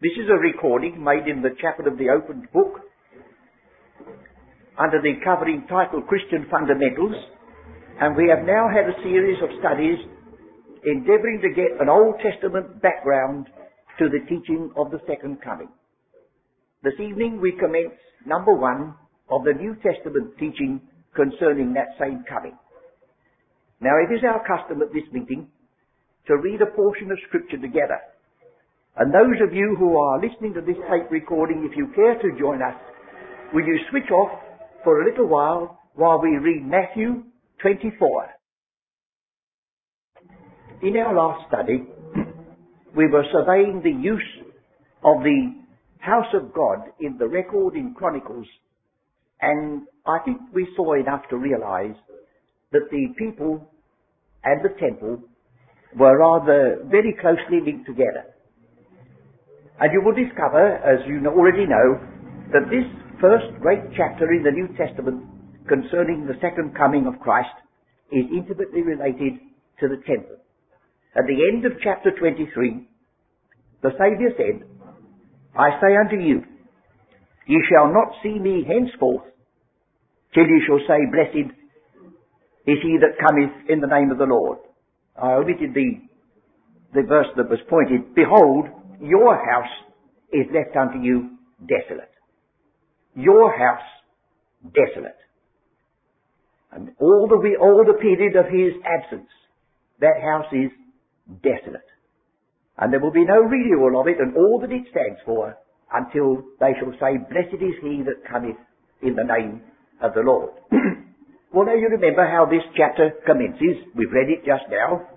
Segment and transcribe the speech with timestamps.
[0.00, 2.86] This is a recording made in the chapel of the opened book
[4.78, 7.18] under the covering title Christian Fundamentals
[7.98, 9.98] and we have now had a series of studies
[10.86, 13.48] endeavouring to get an Old Testament background
[13.98, 15.66] to the teaching of the second coming.
[16.84, 18.94] This evening we commence number one
[19.28, 20.80] of the New Testament teaching
[21.16, 22.54] concerning that same coming.
[23.80, 25.48] Now it is our custom at this meeting
[26.28, 27.98] to read a portion of scripture together.
[28.98, 32.38] And those of you who are listening to this tape recording, if you care to
[32.38, 32.74] join us,
[33.54, 34.40] will you switch off
[34.82, 37.24] for a little while while we read Matthew
[37.62, 38.26] 24.
[40.82, 41.84] In our last study,
[42.96, 44.22] we were surveying the use
[45.04, 45.54] of the
[45.98, 48.46] house of God in the record in Chronicles,
[49.40, 51.96] and I think we saw enough to realize
[52.72, 53.68] that the people
[54.44, 55.22] and the temple
[55.96, 58.24] were rather very closely linked together.
[59.80, 62.02] And you will discover, as you already know,
[62.52, 62.86] that this
[63.20, 65.22] first great chapter in the New Testament
[65.68, 67.54] concerning the second coming of Christ
[68.10, 69.38] is intimately related
[69.80, 70.42] to the temple.
[71.14, 72.88] At the end of chapter 23,
[73.82, 74.66] the Saviour said,
[75.54, 76.42] I say unto you,
[77.46, 79.26] ye shall not see me henceforth
[80.34, 81.54] till ye shall say, Blessed
[82.66, 84.58] is he that cometh in the name of the Lord.
[85.20, 86.02] I omitted the,
[86.94, 88.66] the verse that was pointed, Behold,
[89.00, 89.72] your house
[90.32, 92.10] is left unto you desolate.
[93.14, 93.86] Your house
[94.62, 95.18] desolate.
[96.72, 99.30] And all the, all the period of his absence,
[100.00, 100.70] that house is
[101.42, 101.88] desolate.
[102.76, 105.56] And there will be no renewal of it and all that it stands for
[105.92, 108.60] until they shall say, Blessed is he that cometh
[109.02, 109.62] in the name
[110.02, 110.50] of the Lord.
[111.52, 113.82] well, now you remember how this chapter commences.
[113.96, 115.08] We've read it just now.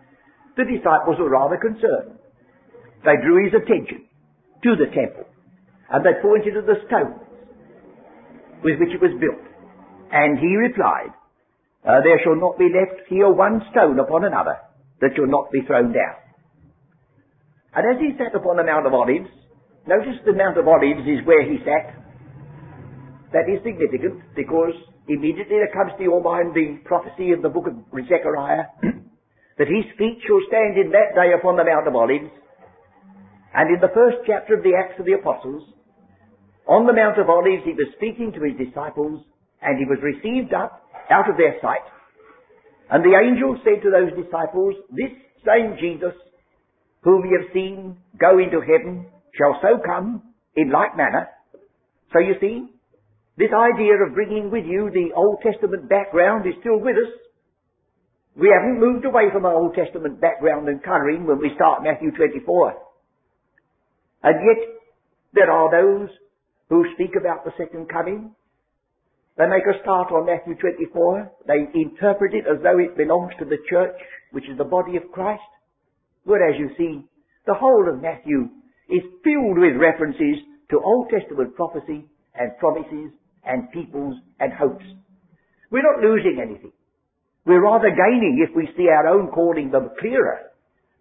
[0.58, 2.21] The disciples were rather concerned.
[3.04, 4.06] They drew his attention
[4.64, 5.26] to the temple
[5.90, 7.20] and they pointed to the stones
[8.64, 9.42] with which it was built.
[10.12, 11.12] And he replied,
[11.82, 14.62] uh, there shall not be left here one stone upon another
[15.02, 16.22] that shall not be thrown down.
[17.74, 19.32] And as he sat upon the Mount of Olives,
[19.88, 21.98] notice the Mount of Olives is where he sat.
[23.34, 24.76] That is significant because
[25.08, 28.70] immediately there comes to your mind the prophecy of the book of Zechariah
[29.58, 32.30] that his feet shall stand in that day upon the Mount of Olives.
[33.54, 35.64] And in the first chapter of the Acts of the Apostles,
[36.68, 39.26] on the Mount of Olives he was speaking to his disciples
[39.62, 41.84] and he was received up out of their sight.
[42.90, 45.12] And the angel said to those disciples, This
[45.44, 46.16] same Jesus,
[47.04, 50.24] whom ye have seen go into heaven, shall so come
[50.56, 51.28] in like manner.
[52.14, 52.68] So you see,
[53.38, 57.12] this idea of bringing with you the Old Testament background is still with us.
[58.36, 62.12] We haven't moved away from our Old Testament background and colouring when we start Matthew
[62.12, 62.91] 24.
[64.24, 64.68] And yet,
[65.34, 66.10] there are those
[66.70, 68.36] who speak about the second coming,
[69.38, 71.32] they make a start on Matthew 24.
[71.48, 73.96] They interpret it as though it belongs to the church,
[74.32, 75.42] which is the body of Christ.
[76.26, 77.08] Whereas you see,
[77.48, 78.50] the whole of Matthew
[78.90, 82.06] is filled with references to Old Testament prophecy
[82.36, 83.12] and promises
[83.44, 84.86] and peoples and hopes.
[85.72, 86.74] We're not losing anything.
[87.46, 90.52] We're rather gaining if we see our own calling them clearer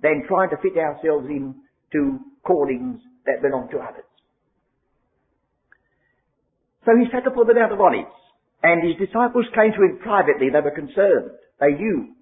[0.01, 4.11] than trying to fit ourselves into callings that belong to others.
[6.85, 8.11] So he sat upon the Mount of Olives.
[8.63, 10.51] And his disciples came to him privately.
[10.51, 11.33] They were concerned.
[11.61, 12.13] They knew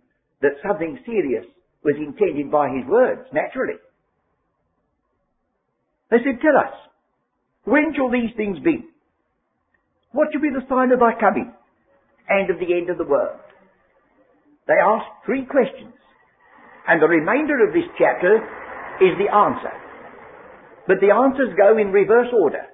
[0.40, 1.44] that something serious
[1.82, 3.78] was intended by his words, naturally.
[6.10, 6.74] They said, Tell us,
[7.64, 8.86] when shall these things be?
[10.12, 11.52] What shall be the sign of thy coming
[12.28, 13.40] and of the end of the world?
[14.66, 15.94] They asked three questions.
[16.86, 18.36] And the remainder of this chapter
[19.02, 19.74] is the answer.
[20.88, 22.64] But the answers go in reverse order.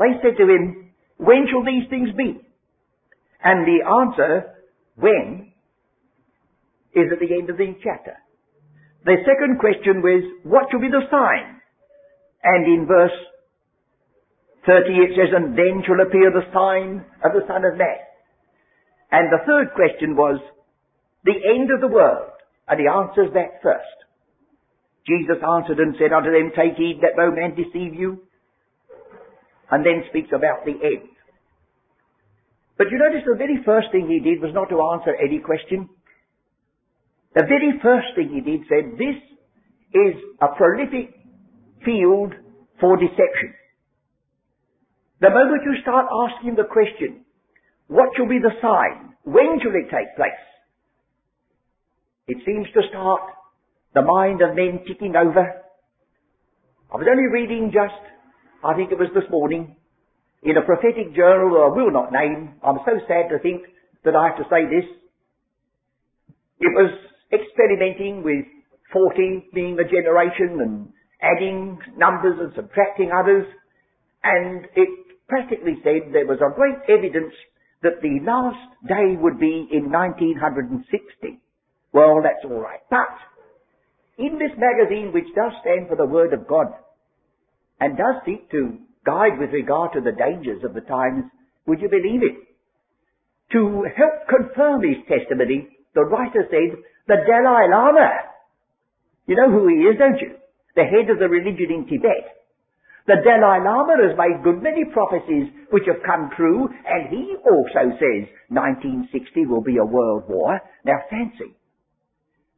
[0.00, 2.40] They said to him, When shall these things be?
[3.44, 4.56] And the answer,
[4.96, 5.52] when,
[6.94, 8.16] is at the end of the chapter.
[9.04, 11.60] The second question was, what shall be the sign?
[12.42, 13.14] And in verse
[14.66, 18.02] 30 it says, and then shall appear the sign of the Son of Man.
[19.12, 20.40] And the third question was,
[21.24, 22.32] the end of the world.
[22.68, 24.07] And he answers that first.
[25.06, 28.22] Jesus answered and said unto them, Take heed that no man deceive you.
[29.70, 31.08] And then speaks about the end.
[32.76, 35.88] But you notice the very first thing he did was not to answer any question.
[37.34, 39.18] The very first thing he did said, this
[39.92, 41.14] is a prolific
[41.84, 42.32] field
[42.80, 43.54] for deception.
[45.20, 47.24] The moment you start asking the question,
[47.88, 49.14] what shall be the sign?
[49.24, 50.44] When shall it take place?
[52.28, 53.22] It seems to start
[53.94, 55.64] the mind of men ticking over.
[56.92, 58.00] I was only reading just,
[58.64, 59.76] I think it was this morning,
[60.42, 62.54] in a prophetic journal I will not name.
[62.62, 63.62] I'm so sad to think
[64.04, 64.86] that I have to say this.
[66.60, 66.90] It was
[67.32, 68.46] experimenting with
[68.92, 70.88] 40 being the generation and
[71.20, 73.46] adding numbers and subtracting others.
[74.22, 74.88] And it
[75.28, 77.34] practically said there was a great evidence
[77.82, 81.40] that the last day would be in 1960.
[81.92, 82.80] Well, that's all right.
[82.90, 83.12] But
[84.18, 86.66] in this magazine, which does stand for the Word of God
[87.80, 91.24] and does seek to guide with regard to the dangers of the times,
[91.66, 92.36] would you believe it?
[93.52, 98.10] To help confirm his testimony, the writer said, the Dalai Lama.
[99.26, 100.36] You know who he is, don't you?
[100.76, 102.38] The head of the religion in Tibet.
[103.06, 107.96] The Dalai Lama has made good many prophecies which have come true, and he also
[107.96, 110.60] says 1960 will be a world war.
[110.84, 111.56] Now fancy.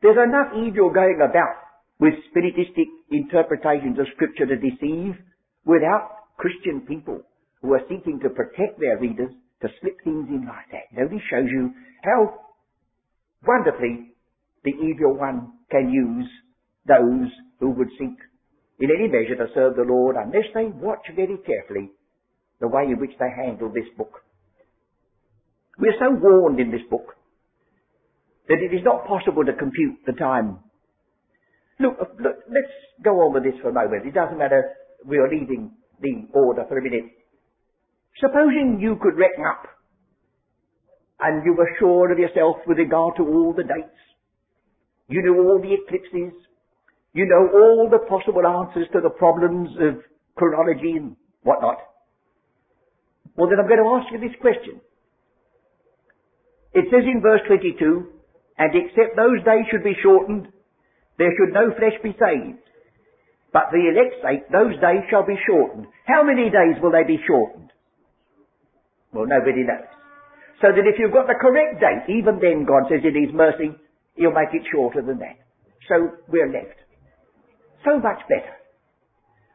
[0.02, 1.60] There's enough evil going about
[2.00, 5.14] with spiritistic interpretations of scripture to deceive
[5.66, 7.20] without Christian people
[7.60, 9.30] who are seeking to protect their readers
[9.60, 10.88] to slip things in like that.
[10.96, 12.40] Nobody shows you how
[13.46, 14.16] wonderfully
[14.64, 16.28] the evil one can use
[16.88, 17.28] those
[17.60, 18.16] who would seek
[18.80, 21.90] in any measure to serve the Lord unless they watch very carefully
[22.60, 24.24] the way in which they handle this book.
[25.78, 27.16] We are so warned in this book
[28.48, 30.58] that it is not possible to compute the time.
[31.78, 34.06] Look, uh, look, let's go on with this for a moment.
[34.06, 34.72] It doesn't matter,
[35.04, 37.10] we are leaving the order for a minute.
[38.20, 39.66] Supposing you could reckon up
[41.20, 44.00] and you were sure of yourself with regard to all the dates.
[45.08, 46.32] You knew all the eclipses,
[47.12, 50.02] you know all the possible answers to the problems of
[50.36, 51.78] chronology and whatnot.
[53.36, 54.80] Well, then I'm going to ask you this question.
[56.72, 58.19] It says in verse 22,
[58.60, 60.52] and except those days should be shortened,
[61.16, 62.60] there should no flesh be saved.
[63.56, 65.88] But the elect's sake, those days shall be shortened.
[66.04, 67.72] How many days will they be shortened?
[69.16, 69.88] Well, nobody knows.
[70.60, 73.72] So that if you've got the correct date, even then God says in His mercy,
[74.14, 75.40] He'll make it shorter than that.
[75.88, 76.76] So we're left.
[77.88, 78.60] So much better.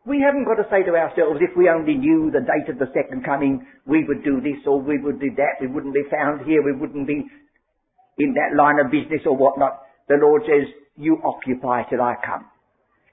[0.09, 2.89] We haven't got to say to ourselves, if we only knew the date of the
[2.93, 6.45] second coming, we would do this or we would do that, we wouldn't be found
[6.45, 7.25] here, we wouldn't be
[8.17, 9.81] in that line of business or whatnot.
[10.07, 10.67] The Lord says,
[10.97, 12.45] you occupy till I come.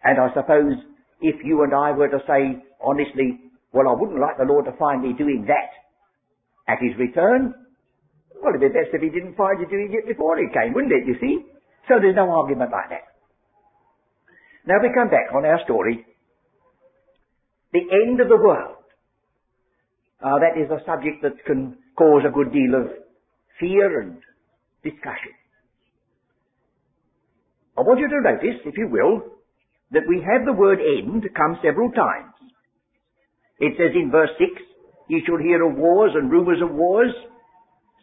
[0.04, 0.74] And I suppose
[1.20, 3.40] if you and I were to say honestly,
[3.72, 5.72] well, I wouldn't like the Lord to find me doing that
[6.68, 7.54] at his return,
[8.42, 10.92] well, it'd be best if he didn't find you doing it before he came, wouldn't
[10.92, 11.46] it, you see?
[11.88, 13.06] So there's no argument like that.
[14.66, 16.06] Now we come back on our story.
[17.72, 18.76] The end of the world.
[20.22, 22.90] Uh, that is a subject that can cause a good deal of
[23.58, 24.18] fear and
[24.82, 25.34] discussion.
[27.76, 29.32] I want you to notice, if you will,
[29.92, 32.34] that we have the word end come several times.
[33.58, 34.50] It says in verse 6,
[35.08, 37.12] Ye shall hear of wars and rumours of wars.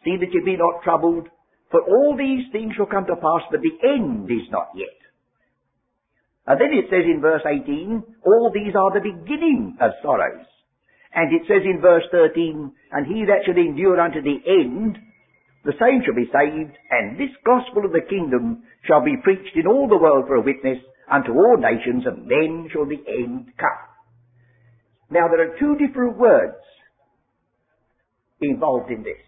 [0.03, 1.27] See that ye be not troubled,
[1.71, 4.95] for all these things shall come to pass, but the end is not yet.
[6.47, 10.45] And then it says in verse 18, all these are the beginning of sorrows.
[11.13, 14.97] And it says in verse 13, and he that shall endure unto the end,
[15.65, 19.67] the same shall be saved, and this gospel of the kingdom shall be preached in
[19.67, 20.79] all the world for a witness
[21.11, 23.83] unto all nations, and then shall the end come.
[25.11, 26.55] Now there are two different words
[28.41, 29.19] involved in this.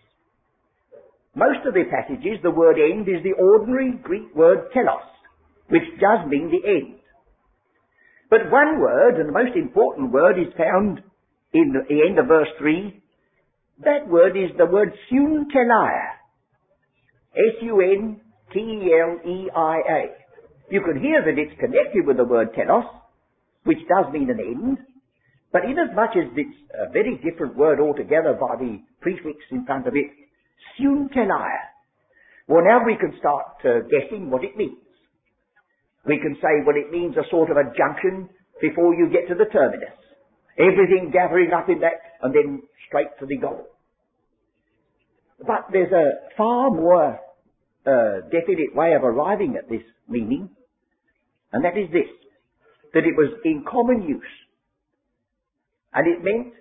[1.36, 5.08] Most of the passages, the word end is the ordinary Greek word telos,
[5.70, 7.00] which does mean the end.
[8.30, 11.02] But one word, and the most important word, is found
[11.54, 13.02] in the end of verse 3.
[13.84, 16.21] That word is the word sunteleia.
[17.36, 18.22] S-U-N-T-E-L-E-I-A.
[20.70, 22.86] You can hear that it's connected with the word telos,
[23.64, 24.78] which does mean an end,
[25.52, 29.96] but inasmuch as it's a very different word altogether by the prefix in front of
[29.96, 30.12] it,
[30.80, 31.72] sunteleia.
[32.48, 34.78] Well, now we can start uh, guessing what it means.
[36.06, 39.36] We can say, well, it means a sort of a junction before you get to
[39.36, 39.96] the terminus.
[40.58, 43.71] Everything gathering up in that and then straight to the goal.
[45.46, 47.20] But there's a far more
[47.86, 50.50] uh, definite way of arriving at this meaning,
[51.52, 52.10] and that is this,
[52.94, 54.24] that it was in common use.
[55.94, 56.54] And it meant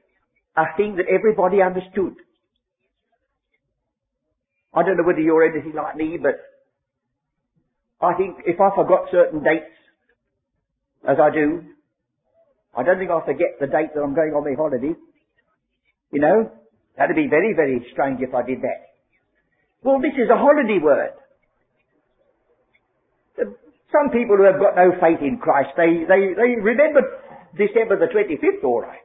[0.57, 2.15] a thing that everybody understood.
[4.75, 6.41] I don't know whether you're anything like me, but
[8.01, 9.77] I think if I forgot certain dates,
[11.07, 11.63] as I do,
[12.77, 14.95] I don't think I'll forget the date that I'm going on my holiday.
[16.13, 16.51] You know,
[16.97, 18.91] that'd be very, very strange if I did that.
[19.83, 21.17] Well, this is a holiday word.
[23.91, 27.01] Some people who have got no faith in Christ, they, they, they remember
[27.57, 29.03] December the 25th, all right.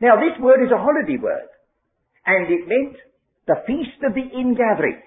[0.00, 1.50] Now this word is a holiday word,
[2.26, 2.96] and it meant
[3.46, 5.02] the feast of the ingathering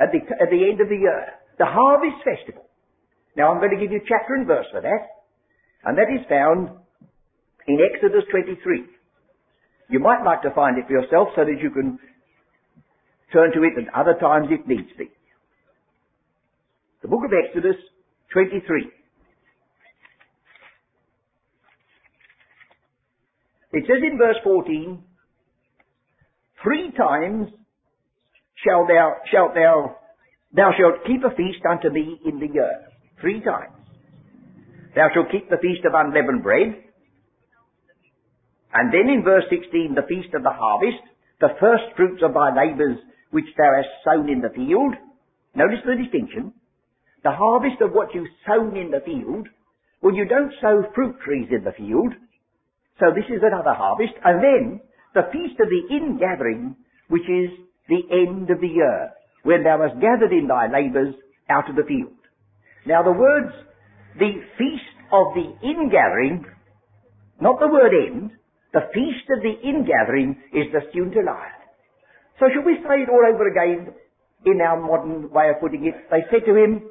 [0.00, 2.64] at the, at the end of the year, the harvest festival.
[3.36, 5.02] Now I'm going to give you chapter and verse for that,
[5.84, 6.70] and that is found
[7.68, 9.01] in Exodus 23.
[9.88, 11.98] You might like to find it for yourself so that you can
[13.32, 15.10] turn to it at other times if needs be.
[17.02, 17.76] The book of Exodus
[18.32, 18.88] 23.
[23.72, 25.02] It says in verse 14,
[26.62, 27.48] Three times
[28.64, 29.96] shall thou, shalt thou,
[30.54, 32.86] thou shalt keep a feast unto me in the year.
[33.20, 33.74] Three times.
[34.94, 36.84] Thou shalt keep the feast of unleavened bread.
[38.72, 41.02] And then in verse 16, the feast of the harvest,
[41.40, 42.98] the first fruits of thy labours
[43.30, 44.94] which thou hast sown in the field.
[45.54, 46.52] Notice the distinction.
[47.24, 49.48] The harvest of what you've sown in the field,
[50.00, 52.12] well you don't sow fruit trees in the field,
[53.00, 54.14] so this is another harvest.
[54.24, 54.80] And then
[55.14, 56.76] the feast of the ingathering,
[57.08, 57.50] which is
[57.88, 59.10] the end of the year,
[59.42, 61.14] when thou hast gathered in thy labours
[61.48, 62.14] out of the field.
[62.86, 63.52] Now the words,
[64.18, 66.44] the feast of the ingathering,
[67.40, 68.32] not the word end,
[68.72, 71.52] the feast of the ingathering is the Steuntelion.
[72.40, 73.92] So shall we say it all over again
[74.44, 75.94] in our modern way of putting it?
[76.10, 76.82] They said to him,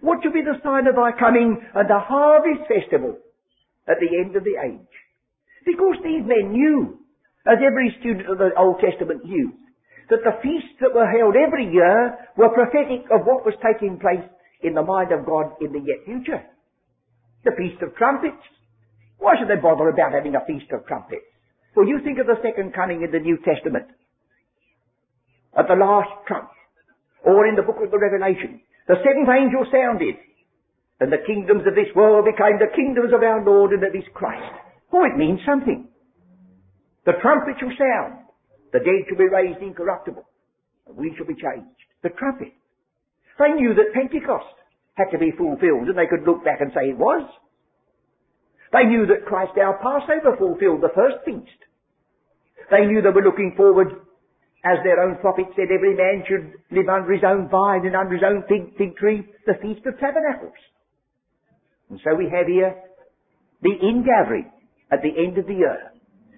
[0.00, 3.16] what shall be the sign of thy coming and the harvest festival
[3.88, 4.94] at the end of the age?
[5.64, 7.00] Because these men knew,
[7.46, 9.52] as every student of the Old Testament knew,
[10.08, 14.24] that the feasts that were held every year were prophetic of what was taking place
[14.62, 16.42] in the mind of God in the yet future.
[17.44, 18.42] The Feast of Trumpets.
[19.20, 21.28] Why should they bother about having a Feast of Trumpets?
[21.76, 23.86] Well, you think of the second coming in the New Testament.
[25.56, 26.50] At the last trump.
[27.22, 28.64] Or in the book of the Revelation.
[28.88, 30.16] The seventh angel sounded.
[30.98, 34.08] And the kingdoms of this world became the kingdoms of our Lord and of his
[34.16, 34.50] Christ.
[34.92, 35.88] Oh, it means something.
[37.04, 38.24] The trumpet shall sound.
[38.72, 40.24] The dead shall be raised incorruptible.
[40.88, 41.80] And we shall be changed.
[42.02, 42.52] The trumpet.
[43.38, 44.56] They knew that Pentecost
[44.96, 47.24] had to be fulfilled and they could look back and say it was.
[48.72, 51.60] They knew that Christ our Passover fulfilled the first feast.
[52.70, 53.88] They knew they were looking forward,
[54.64, 58.14] as their own prophet said, every man should live under his own vine and under
[58.14, 60.54] his own fig, fig tree, the Feast of Tabernacles.
[61.90, 62.78] And so we have here
[63.62, 64.52] the ingathering
[64.92, 65.90] at the end of the year.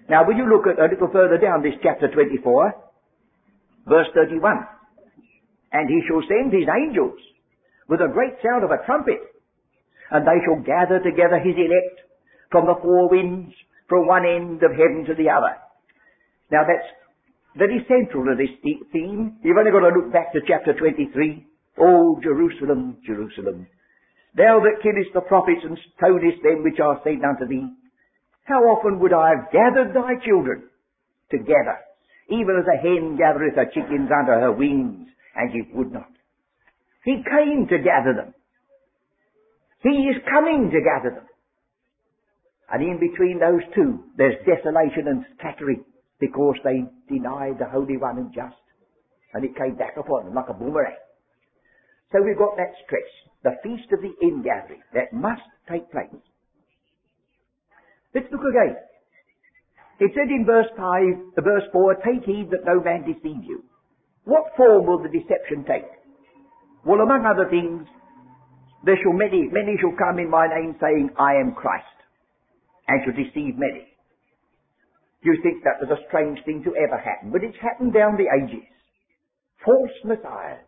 [0.09, 2.73] Now, will you look at a little further down this chapter 24,
[3.87, 4.67] verse 31.
[5.71, 7.19] And he shall send his angels
[7.87, 9.21] with a great sound of a trumpet,
[10.11, 12.03] and they shall gather together his elect
[12.53, 13.49] from the four winds,
[13.89, 15.57] from one end of heaven to the other.
[16.53, 16.85] Now that's
[17.57, 19.41] very central to this theme.
[19.41, 21.49] You've only got to look back to chapter 23.
[21.81, 23.65] Oh, Jerusalem, Jerusalem,
[24.37, 27.65] thou that killest the prophets and stonest them which are sent unto thee,
[28.45, 30.69] how often would I have gathered thy children
[31.31, 31.81] together,
[32.29, 36.13] even as a hen gathereth her chickens under her wings, and ye would not.
[37.03, 38.33] He came to gather them.
[39.81, 41.27] He is coming to gather them.
[42.71, 45.83] And in between those two, there's desolation and scattering
[46.19, 48.55] because they denied the Holy One and just.
[49.33, 50.95] And it came back upon them like a boomerang.
[52.11, 53.09] So we've got that stress,
[53.43, 56.13] the feast of the ingathering, that must take place.
[58.13, 58.77] Let's look again.
[59.99, 63.63] It said in verse 5, uh, verse 4, take heed that no man deceive you.
[64.25, 65.89] What form will the deception take?
[66.85, 67.87] Well, among other things,
[68.85, 71.97] there shall many, many shall come in my name saying, I am Christ,
[72.87, 73.87] and to deceive many.
[75.23, 78.27] You think that was a strange thing to ever happen, but it's happened down the
[78.27, 78.67] ages.
[79.63, 80.65] False messiahs.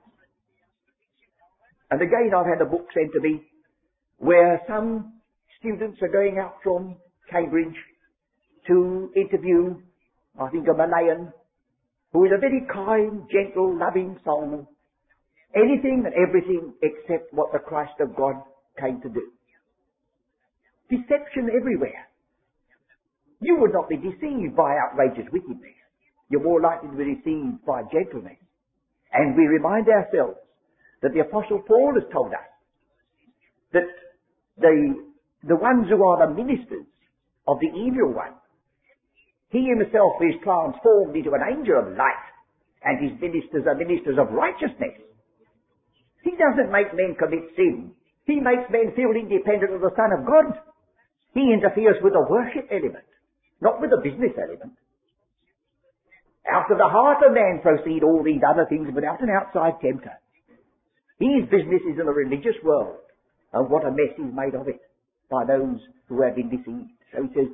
[1.92, 3.42] And again, I've had a book sent to me
[4.18, 5.20] where some
[5.60, 6.96] students are going out from
[7.30, 7.76] Cambridge
[8.68, 9.76] to interview,
[10.40, 11.32] I think, a Malayan
[12.16, 14.70] who is a very kind, gentle, loving soul.
[15.54, 18.36] Anything and everything except what the Christ of God
[18.80, 19.32] came to do.
[20.90, 22.08] Deception everywhere.
[23.42, 25.76] You would not be deceived by outrageous wickedness.
[26.30, 28.38] You're more likely to be deceived by gentleness.
[29.14, 30.38] And we remind ourselves
[31.02, 32.50] that the Apostle Paul has told us
[33.74, 33.88] that
[34.58, 34.96] the,
[35.44, 36.88] the ones who are the ministers
[37.48, 38.34] of the evil one.
[39.50, 42.26] He himself is transformed into an angel of light,
[42.84, 44.98] and his ministers are ministers of righteousness.
[46.24, 47.94] He doesn't make men commit sin.
[48.26, 50.58] He makes men feel independent of the Son of God.
[51.36, 53.04] He interferes with the worship element,
[53.60, 54.72] not with the business element.
[56.48, 60.16] Out of the heart of man proceed all these other things without an outside tempter.
[61.20, 63.04] His business is in the religious world,
[63.52, 64.80] and what a mess is made of it
[65.30, 66.96] by those who have been deceived.
[67.12, 67.52] So he says,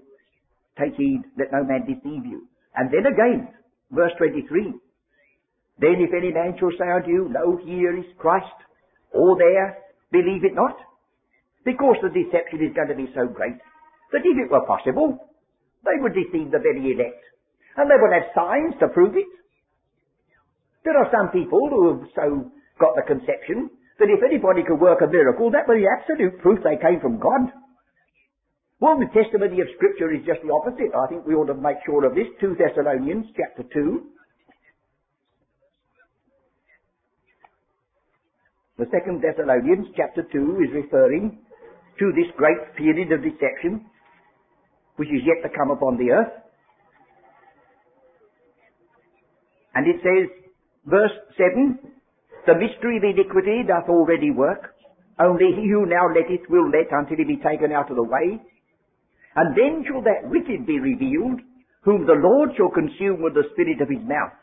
[0.77, 2.45] take heed, let no man deceive you.
[2.77, 3.49] And then again,
[3.89, 4.77] verse 23,
[5.81, 8.45] then if any man shall say unto you, Lo, here is Christ,
[9.09, 10.77] or there, believe it not.
[11.65, 13.57] Because the deception is going to be so great
[14.11, 15.17] that if it were possible,
[15.83, 17.23] they would deceive the very elect.
[17.77, 19.31] And they would have signs to prove it.
[20.83, 24.99] There are some people who have so got the conception that if anybody could work
[25.01, 27.53] a miracle, that would be absolute proof they came from God.
[28.81, 30.89] Well, the testimony of Scripture is just the opposite.
[30.89, 32.25] I think we ought to make sure of this.
[32.41, 34.09] 2 Thessalonians chapter 2.
[38.81, 41.45] The second Thessalonians chapter 2 is referring
[41.99, 43.85] to this great period of deception
[44.97, 46.33] which is yet to come upon the earth.
[49.73, 50.27] And it says,
[50.85, 51.79] verse 7,
[52.45, 54.75] the mystery of iniquity doth already work.
[55.19, 58.41] Only he who now letteth will let until he be taken out of the way.
[59.35, 61.39] And then shall that wicked be revealed,
[61.83, 64.35] whom the Lord shall consume with the spirit of his mouth,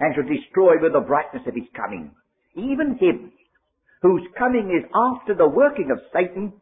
[0.00, 2.10] and shall destroy with the brightness of his coming.
[2.54, 3.32] Even him,
[4.02, 6.52] whose coming is after the working of Satan,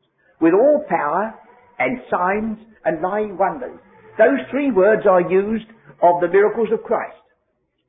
[0.41, 1.35] with all power,
[1.79, 3.79] and signs, and lying wonders.
[4.19, 5.67] Those three words are used
[6.03, 7.17] of the miracles of Christ.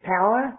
[0.04, 0.58] Power,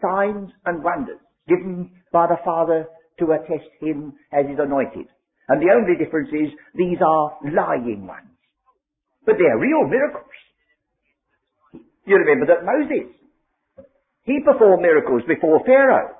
[0.00, 2.86] signs, and wonders given by the Father
[3.18, 5.06] to attest him as his anointed.
[5.48, 8.36] And the only difference is these are lying ones.
[9.24, 10.36] But they're real miracles.
[12.04, 13.12] You remember that Moses,
[14.22, 16.14] he performed miracles before Pharaoh.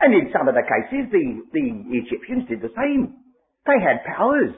[0.00, 1.66] And in some of the cases, the, the
[2.02, 3.14] Egyptians did the same.
[3.66, 4.54] They had powers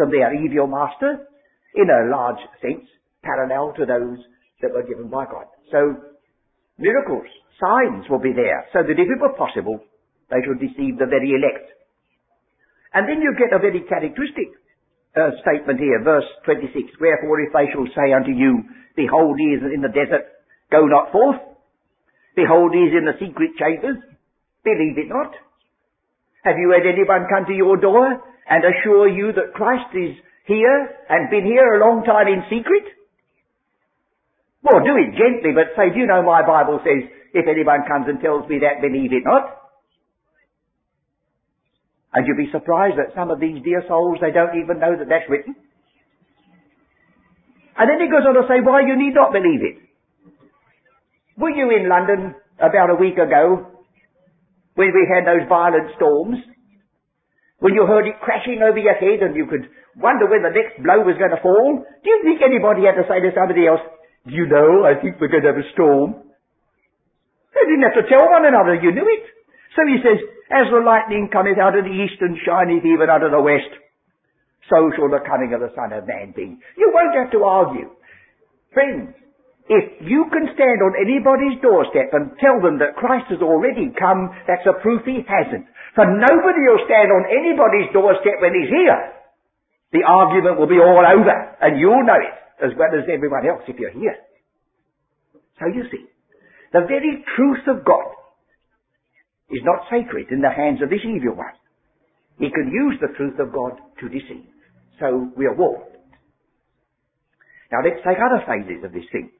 [0.00, 1.28] from their evil master,
[1.76, 2.88] in a large sense,
[3.20, 4.16] parallel to those
[4.64, 5.44] that were given by God.
[5.68, 6.00] So,
[6.80, 7.28] miracles
[7.60, 9.84] signs will be there, so that if it were possible,
[10.32, 11.68] they should deceive the very elect.
[12.96, 14.56] And then you get a very characteristic
[15.12, 16.96] uh, statement here, verse 26.
[16.96, 18.64] Wherefore if they shall say unto you,
[18.96, 20.26] Behold, he is in the desert,
[20.72, 21.38] go not forth.
[22.34, 24.00] Behold, he is in the secret chambers,
[24.64, 25.36] believe it not.
[26.48, 30.78] Have you had anyone come to your door and assure you that Christ is here
[31.08, 32.84] and been here a long time in secret?
[34.62, 38.06] Well, do it gently, but say, do you know my Bible says if anyone comes
[38.08, 39.56] and tells me that, believe it not.
[42.12, 45.08] And you'd be surprised that some of these dear souls, they don't even know that
[45.08, 45.54] that's written.
[47.78, 49.78] And then he goes on to say why you need not believe it.
[51.38, 53.70] Were you in London about a week ago
[54.74, 56.36] when we had those violent storms?
[57.60, 60.80] When you heard it crashing over your head and you could wonder when the next
[60.80, 61.84] blow was going to fall?
[61.84, 63.84] Do you think anybody had to say to somebody else,
[64.24, 66.24] do you know, I think we're going to have a storm?
[67.52, 69.24] They didn't have to tell one another, you knew it.
[69.76, 70.18] So he says,
[70.48, 73.70] As the lightning cometh out of the east and shineth even out of the west,
[74.68, 76.56] so shall the coming of the Son of Man be.
[76.78, 77.90] You won't have to argue.
[78.72, 79.12] Friends,
[79.70, 84.30] if you can stand on anybody's doorstep and tell them that Christ has already come,
[84.46, 85.66] that's a proof he hasn't.
[85.94, 89.00] For nobody will stand on anybody's doorstep when he's here.
[89.92, 93.66] The argument will be all over, and you'll know it, as well as everyone else
[93.66, 94.16] if you're here.
[95.58, 96.06] So you see,
[96.72, 98.14] the very truth of God
[99.50, 101.58] is not sacred in the hands of this evil one.
[102.38, 104.46] He can use the truth of God to deceive.
[105.00, 105.90] So we are warned.
[107.72, 109.30] Now let's take other phases of this thing.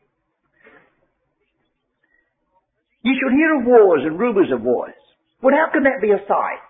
[3.02, 4.94] You shall hear of wars and rumours of wars.
[5.40, 6.60] Well, how can that be a sign?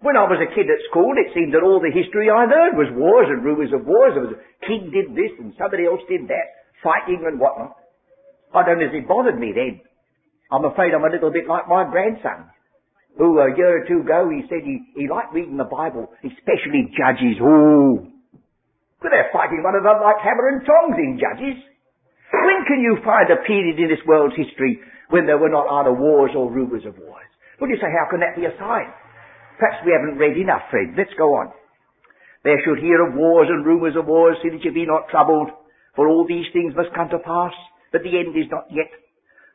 [0.00, 2.78] When I was a kid at school, it seemed that all the history I learned
[2.78, 4.14] was wars and rumours of wars.
[4.14, 7.74] There was a king did this and somebody else did that, fighting and whatnot.
[8.54, 9.82] I don't know if it bothered me then.
[10.48, 12.48] I'm afraid I'm a little bit like my grandson,
[13.18, 16.88] who a year or two ago he said he, he liked reading the Bible, especially
[16.94, 17.36] Judges.
[17.42, 18.08] Oh,
[19.02, 21.58] but they're fighting one another like hammer and tongs in Judges.
[22.32, 25.92] When can you find a period in this world's history when there were not either
[25.92, 27.28] wars or rumours of wars?
[27.60, 28.92] Well, you say, how can that be a sign?
[29.58, 30.94] Perhaps we haven't read enough, friend.
[30.96, 31.50] Let's go on.
[32.44, 35.50] There should hear of wars and rumours of wars, see that you be not troubled,
[35.96, 37.52] for all these things must come to pass,
[37.90, 38.90] but the end is not yet.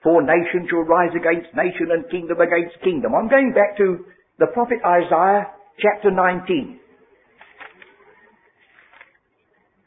[0.03, 3.15] For nation shall rise against nation and kingdom against kingdom.
[3.15, 4.03] I'm going back to
[4.37, 5.47] the prophet Isaiah
[5.79, 6.79] chapter 19.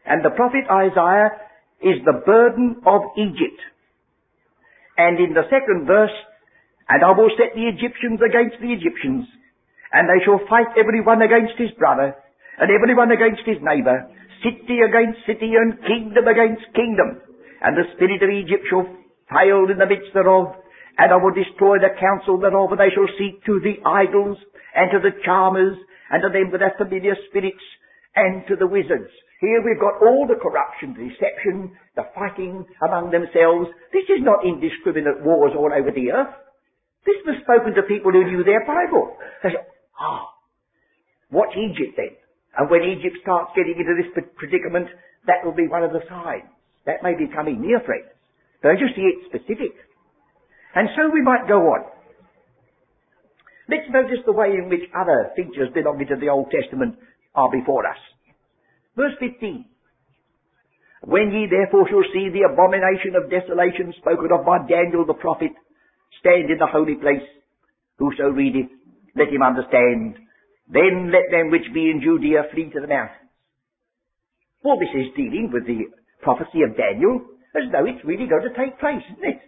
[0.07, 1.37] And the prophet Isaiah
[1.83, 3.61] is the burden of Egypt.
[4.97, 6.15] And in the second verse,
[6.89, 9.29] and I will set the Egyptians against the Egyptians,
[9.93, 12.17] and they shall fight every one against his brother,
[12.59, 14.09] and every one against his neighbour,
[14.43, 17.21] city against city, and kingdom against kingdom
[17.61, 18.87] and the spirit of Egypt shall
[19.33, 20.55] fail in the midst thereof,
[20.99, 24.39] and I will destroy the counsel thereof, and they shall seek to the idols,
[24.75, 25.77] and to the charmers,
[26.11, 27.65] and to them that have familiar spirits,
[28.15, 29.11] and to the wizards.
[29.41, 33.69] Here we've got all the corruption, the deception, the fighting among themselves.
[33.93, 36.33] This is not indiscriminate wars all over the earth.
[37.05, 39.13] This was spoken to people who knew their Bible.
[39.43, 39.69] They said,
[40.01, 40.33] ah,
[41.31, 42.17] watch Egypt then.
[42.57, 44.09] And when Egypt starts getting into this
[44.41, 44.89] predicament,
[45.29, 46.49] that will be one of the signs.
[46.89, 48.09] That may be coming near, friends.
[48.63, 49.77] Don't you see it's specific?
[50.75, 51.85] And so we might go on.
[53.69, 56.97] Let's notice the way in which other features belonging to the Old Testament
[57.35, 57.99] are before us.
[58.97, 59.65] Verse 15.
[61.05, 65.53] When ye therefore shall see the abomination of desolation spoken of by Daniel the prophet
[66.19, 67.23] stand in the holy place,
[67.99, 68.73] whoso readeth,
[69.15, 70.17] let him understand.
[70.69, 73.31] Then let them which be in Judea flee to the mountains.
[74.65, 77.23] Well, this is dealing with the prophecy of Daniel
[77.55, 79.41] as though it's really going to take place, isn't it?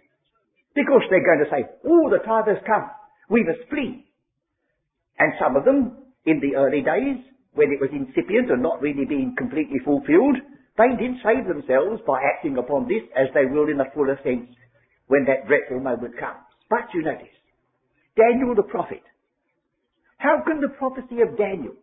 [0.75, 2.87] Because they're going to say, oh, the time has come.
[3.29, 4.05] We must flee.
[5.17, 7.19] And some of them, in the early days,
[7.53, 10.37] when it was incipient and not really being completely fulfilled,
[10.77, 14.47] they did save themselves by acting upon this as they will in the fuller sense
[15.07, 16.45] when that dreadful moment comes.
[16.69, 17.33] But you notice,
[18.15, 19.03] Daniel the prophet,
[20.17, 21.73] how can the prophecy of Daniel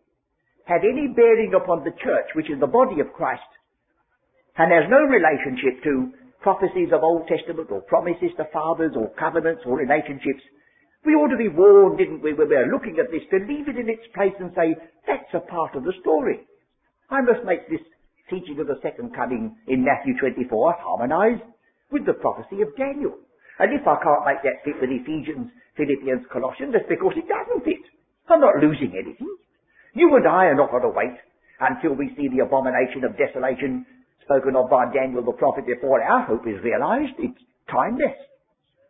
[0.67, 3.47] have any bearing upon the church, which is the body of Christ,
[4.59, 9.63] and has no relationship to prophecies of Old Testament or promises to fathers or covenants
[9.67, 10.43] or relationships
[11.07, 13.79] we ought to be warned, didn't we, when we're looking at this, to leave it
[13.79, 14.75] in its place and say,
[15.07, 16.42] that's a part of the story.
[17.09, 17.83] I must make this
[18.29, 20.51] teaching of the second coming in Matthew 24
[20.83, 21.38] harmonize
[21.95, 23.14] with the prophecy of Daniel.
[23.62, 27.62] And if I can't make that fit with Ephesians, Philippians, Colossians, that's because it doesn't
[27.62, 27.87] fit.
[28.29, 29.31] I'm not losing anything.
[29.95, 31.16] You and I are not going to wait
[31.62, 33.87] until we see the abomination of desolation
[34.27, 37.14] spoken of by Daniel the prophet before our hope is realized.
[37.23, 37.38] It's
[37.71, 38.19] timeless.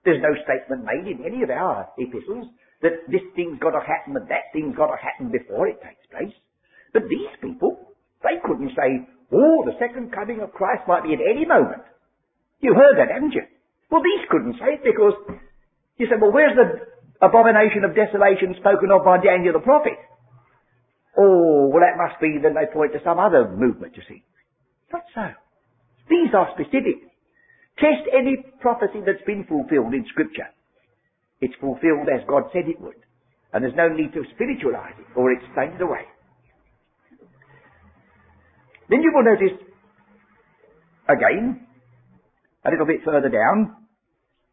[0.07, 2.47] There's no statement made in any of our epistles
[2.81, 6.07] that this thing's got to happen and that thing's got to happen before it takes
[6.14, 6.33] place.
[6.95, 7.90] But these people,
[8.23, 9.03] they couldn't say,
[9.35, 11.83] oh, the second coming of Christ might be at any moment.
[12.62, 13.51] You heard that, haven't you?
[13.90, 15.19] Well, these couldn't say it because
[15.99, 16.87] you said, well, where's the
[17.19, 19.99] abomination of desolation spoken of by Daniel the prophet?
[21.19, 24.23] Oh, well, that must be, then they point to some other movement, you see.
[24.92, 25.35] Not so.
[26.07, 27.11] These are specific.
[27.79, 30.49] Test any prophecy that's been fulfilled in Scripture.
[31.41, 32.97] It's fulfilled as God said it would.
[33.53, 36.09] And there's no need to spiritualize it or explain it away.
[38.89, 39.59] Then you will notice,
[41.09, 41.67] again,
[42.65, 43.77] a little bit further down,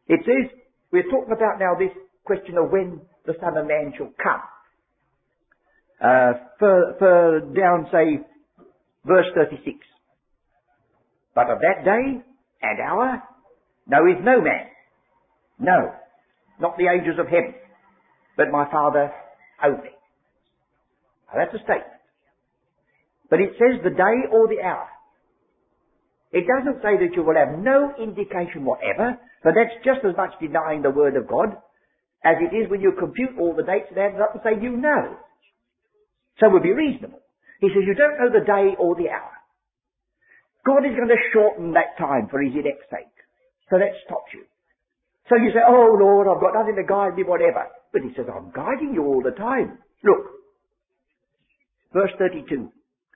[0.07, 0.51] it says,
[0.91, 4.41] we're talking about now this question of when the Son of Man shall come.
[6.01, 8.19] Uh, further down, say,
[9.05, 9.77] verse 36.
[11.33, 12.21] But of that day
[12.63, 13.21] and hour
[13.85, 14.67] knoweth no man.
[15.59, 15.91] No,
[16.59, 17.53] not the angels of heaven,
[18.37, 19.11] but my Father
[19.63, 19.93] only.
[21.27, 21.99] Now that's a statement.
[23.29, 24.87] But it says the day or the hour.
[26.31, 30.33] It doesn't say that you will have no indication whatever, but that's just as much
[30.41, 31.57] denying the Word of God
[32.25, 34.57] as it is when you compute all the dates and add it up and say
[34.61, 35.17] you know.
[36.39, 37.19] So it would be reasonable.
[37.59, 39.42] He says you don't know the day or the hour.
[40.65, 43.11] God is going to shorten that time for his elect's sake.
[43.69, 44.47] So that stops you.
[45.29, 47.67] So you say, oh Lord, I've got nothing to guide me, whatever.
[47.91, 49.79] But he says, I'm guiding you all the time.
[50.03, 50.23] Look.
[51.91, 52.71] Verse 32.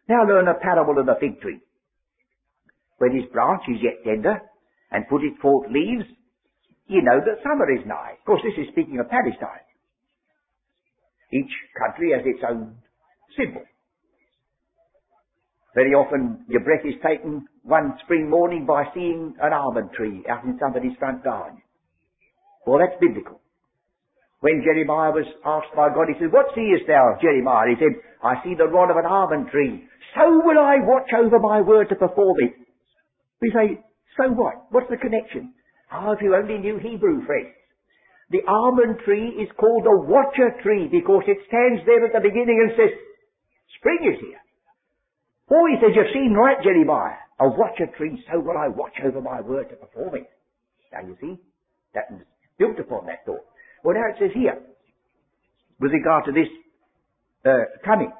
[0.08, 1.60] Now learn a parable of the fig tree.
[2.98, 4.42] When his branch is yet tender,
[4.92, 6.06] and put it forth leaves,
[6.88, 8.16] you know that summer is nigh.
[8.20, 9.68] Of course, this is speaking of Palestine.
[11.34, 12.78] Each country has its own
[13.36, 13.64] symbol.
[15.78, 20.42] Very often your breath is taken one spring morning by seeing an almond tree out
[20.44, 21.62] in somebody's front garden.
[22.66, 23.38] Well, that's biblical.
[24.42, 27.70] When Jeremiah was asked by God, he said, What seest thou, Jeremiah?
[27.70, 27.94] He said,
[28.26, 29.86] I see the rod of an almond tree.
[30.18, 32.58] So will I watch over my word to perform it.
[33.38, 33.78] We say,
[34.18, 34.74] so what?
[34.74, 35.54] What's the connection?
[35.94, 37.54] Ah, oh, if you only knew Hebrew, friends.
[38.34, 42.66] The almond tree is called the watcher tree because it stands there at the beginning
[42.66, 42.98] and says,
[43.78, 44.42] Spring is here.
[45.50, 47.16] Oh, he says, you've seen right, Jeremiah.
[47.40, 50.30] A watch a tree, so will I watch over my word to perform it.
[50.92, 51.38] Now you see,
[51.94, 52.22] that was
[52.58, 53.46] built upon that thought.
[53.84, 54.58] Well, now it says here,
[55.80, 56.50] with regard to this
[57.46, 58.12] uh, coming,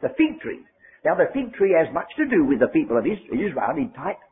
[0.00, 0.60] the fig tree.
[1.04, 4.22] Now the fig tree has much to do with the people of Israel in type.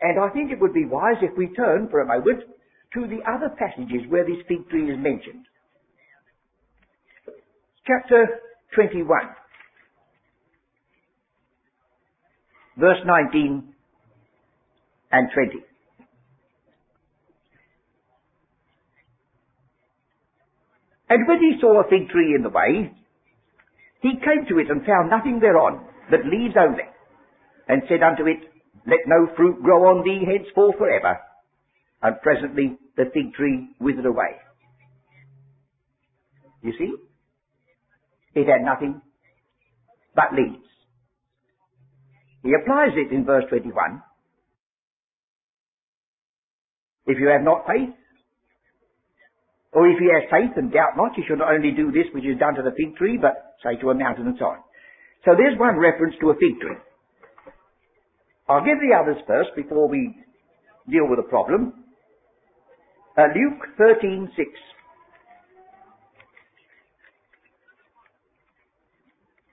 [0.00, 2.42] And I think it would be wise if we turn for a moment
[2.94, 5.46] to the other passages where this fig tree is mentioned.
[7.86, 8.40] Chapter
[8.74, 9.06] 21.
[12.76, 13.74] Verse 19
[15.12, 15.64] and 20.
[21.08, 22.90] And when he saw a fig tree in the way,
[24.00, 26.84] he came to it and found nothing thereon, but leaves only,
[27.68, 28.40] and said unto it,
[28.86, 31.18] Let no fruit grow on thee henceforth forever.
[32.02, 34.36] And presently the fig tree withered away.
[36.62, 36.94] You see?
[38.34, 39.00] It had nothing
[40.14, 40.73] but leaves.
[42.44, 43.72] He applies it in verse 21.
[47.06, 47.88] If you have not faith,
[49.72, 52.24] or if you have faith and doubt not, you should not only do this which
[52.24, 54.58] is done to the fig tree, but say to a mountain and so on.
[55.24, 56.76] So there's one reference to a fig tree.
[58.46, 60.14] I'll give the others first before we
[60.88, 61.72] deal with the problem.
[63.16, 64.28] Uh, Luke 13:6.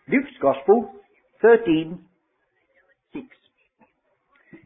[0.10, 0.92] Luke's Gospel
[1.42, 2.11] 13:6.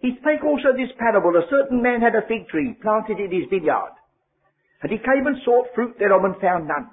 [0.05, 3.49] He spake also this parable: A certain man had a fig tree planted in his
[3.49, 3.97] vineyard,
[4.83, 6.91] and he came and sought fruit thereof and found none.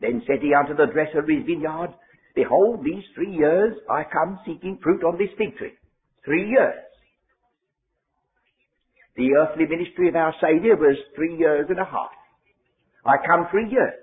[0.00, 1.94] Then said he unto the dresser of his vineyard,
[2.34, 5.78] Behold, these three years I come seeking fruit on this fig tree.
[6.24, 6.82] Three years.
[9.14, 12.10] The earthly ministry of our Saviour was three years and a half.
[13.06, 14.02] I come three years,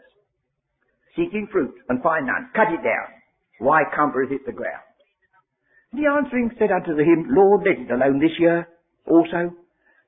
[1.18, 2.52] seeking fruit, and find none.
[2.56, 3.20] Cut it down.
[3.60, 4.92] Why cumbereth it the ground?
[5.93, 8.67] The answering said unto him, Lord, let it alone this year
[9.06, 9.53] also,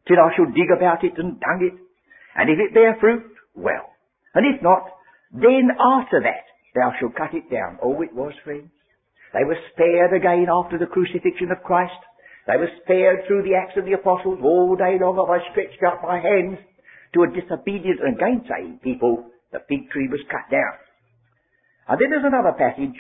[0.07, 1.77] till I shall dig about it and dung it.
[2.35, 3.93] And if it bear fruit, well.
[4.33, 4.89] And if not,
[5.31, 7.77] then after that thou shalt cut it down.
[7.81, 8.71] Oh, it was, friends.
[9.33, 12.01] They were spared again after the crucifixion of Christ.
[12.47, 14.39] They were spared through the Acts of the Apostles.
[14.41, 16.57] All day long have I stretched out my hands
[17.13, 19.29] to a disobedient and gainsaying people.
[19.51, 20.75] The fig tree was cut down.
[21.87, 22.97] And then there's another passage,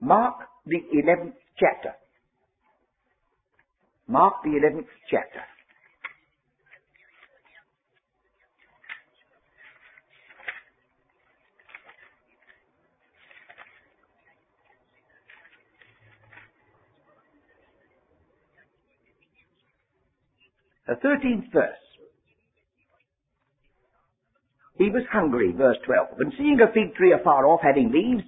[0.00, 1.92] Mark the 11th chapter.
[4.06, 5.40] Mark the 11th chapter.
[20.86, 21.72] The 13th verse.
[24.76, 28.24] He was hungry, verse 12, and seeing a fig tree afar off having leaves,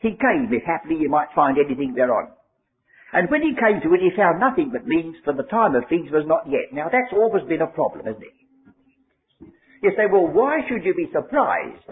[0.00, 2.28] he came, if haply he might find anything thereon.
[3.12, 5.88] And when he came to it, he found nothing but leaves, for the time of
[5.88, 6.72] figs was not yet.
[6.72, 8.36] Now that's always been a problem, isn't it?
[9.82, 11.88] You say, well, why should you be surprised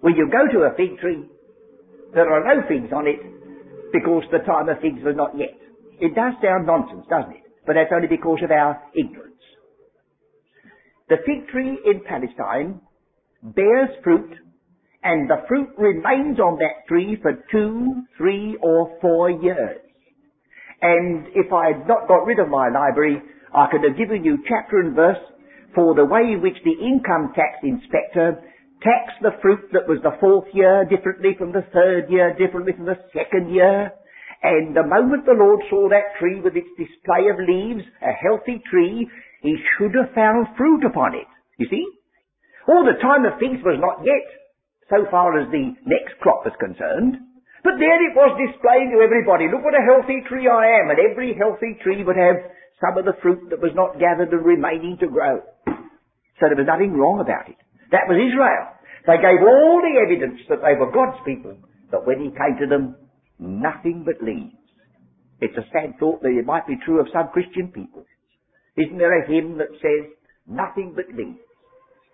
[0.00, 1.26] when you go to a fig tree,
[2.14, 3.18] there are no figs on it,
[3.92, 5.58] because the time of figs was not yet?
[6.00, 7.42] It does sound nonsense, doesn't it?
[7.66, 9.32] But that's only because of our ignorance.
[11.08, 12.80] The fig tree in Palestine
[13.42, 14.34] bears fruit
[15.02, 19.81] and the fruit remains on that tree for two, three or four years.
[20.82, 23.22] And if I had not got rid of my library,
[23.54, 25.22] I could have given you chapter and verse
[25.74, 28.42] for the way in which the income tax inspector
[28.82, 32.86] taxed the fruit that was the fourth year differently from the third year, differently from
[32.86, 33.92] the second year.
[34.42, 38.60] And the moment the Lord saw that tree with its display of leaves, a healthy
[38.68, 39.06] tree,
[39.40, 41.30] he should have found fruit upon it.
[41.58, 41.86] You see?
[42.66, 44.26] All the time of figs was not yet,
[44.90, 47.22] so far as the next crop was concerned.
[47.62, 50.98] But there it was displaying to everybody, look what a healthy tree I am, and
[50.98, 52.42] every healthy tree would have
[52.82, 55.38] some of the fruit that was not gathered and remaining to grow.
[56.42, 57.58] So there was nothing wrong about it.
[57.94, 58.66] That was Israel.
[59.06, 61.54] They gave all the evidence that they were God's people,
[61.90, 62.98] but when he came to them,
[63.38, 64.58] nothing but leaves.
[65.40, 68.04] It's a sad thought that it might be true of some Christian people.
[68.76, 70.10] Isn't there a hymn that says,
[70.46, 71.38] nothing but leaves?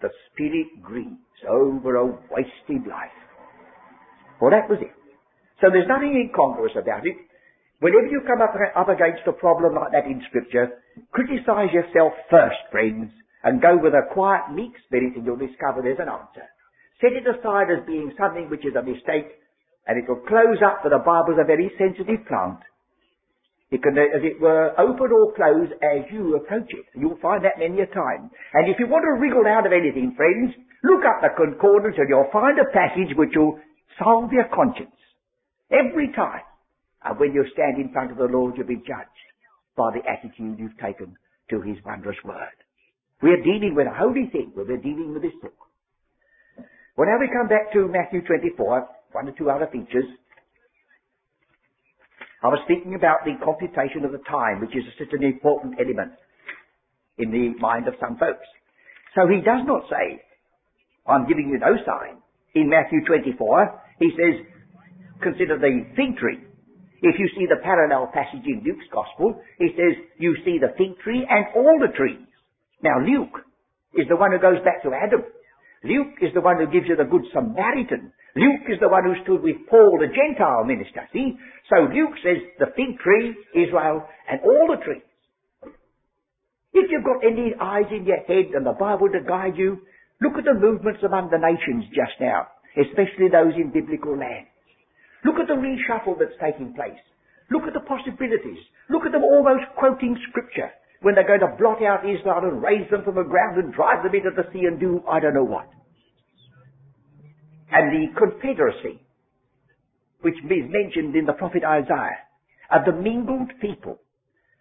[0.00, 3.16] The Spirit grieves over a wasted life.
[4.40, 4.92] Well, that was it.
[5.60, 7.16] So there's nothing incongruous about it.
[7.80, 12.58] Whenever you come up, up against a problem like that in Scripture, criticize yourself first,
[12.70, 13.10] friends,
[13.42, 16.46] and go with a quiet, meek spirit and you'll discover there's an answer.
[17.00, 19.30] Set it aside as being something which is a mistake,
[19.86, 22.58] and it will close up for the Bible's a very sensitive plant.
[23.70, 26.86] It can, as it were, open or close as you approach it.
[26.98, 28.30] You'll find that many a time.
[28.54, 32.08] And if you want to wriggle out of anything, friends, look up the concordance and
[32.08, 33.60] you'll find a passage which will
[34.02, 34.97] solve your conscience.
[35.70, 36.42] Every time.
[37.04, 39.28] And when you stand in front of the Lord, you'll be judged
[39.76, 41.16] by the attitude you've taken
[41.50, 42.56] to His wondrous Word.
[43.22, 45.54] We're dealing with a holy thing when we're dealing with this book.
[46.96, 50.06] Well, now we come back to Matthew 24, one or two other features.
[52.42, 56.12] I was thinking about the computation of the time, which is such an important element
[57.18, 58.46] in the mind of some folks.
[59.14, 60.22] So he does not say,
[61.06, 62.22] I'm giving you no sign.
[62.54, 64.46] In Matthew 24, he says,
[65.22, 66.38] consider the fig tree.
[67.00, 70.98] If you see the parallel passage in Luke's Gospel, he says, you see the fig
[70.98, 72.26] tree and all the trees.
[72.82, 73.46] Now Luke
[73.94, 75.22] is the one who goes back to Adam.
[75.84, 78.10] Luke is the one who gives you the Good Samaritan.
[78.34, 81.06] Luke is the one who stood with Paul, the Gentile minister.
[81.12, 81.38] See?
[81.70, 85.06] So Luke says the fig tree, Israel, and all the trees.
[86.74, 89.86] If you've got any eyes in your head and the Bible to guide you,
[90.20, 94.50] look at the movements among the nations just now, especially those in biblical lands.
[95.24, 97.00] Look at the reshuffle that's taking place.
[97.50, 98.60] Look at the possibilities.
[98.90, 102.90] Look at them almost quoting scripture when they're going to blot out Israel and raise
[102.90, 105.44] them from the ground and drive them into the sea and do I don't know
[105.44, 105.68] what.
[107.70, 109.00] And the confederacy,
[110.20, 112.24] which is mentioned in the prophet Isaiah,
[112.70, 114.00] of the mingled people.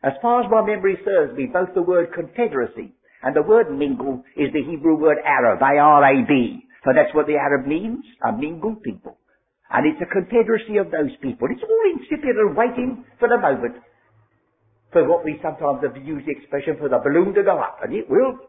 [0.03, 2.93] As far as my memory serves me, both the word confederacy
[3.23, 6.63] and the word mingle is the Hebrew word Arab, A-R-A-B.
[6.85, 9.17] So that's what the Arab means, a mingled people.
[9.71, 11.47] And it's a confederacy of those people.
[11.51, 13.83] It's all incipient and waiting for the moment
[14.91, 17.93] for what we sometimes have used the expression for the balloon to go up, and
[17.93, 18.39] it will.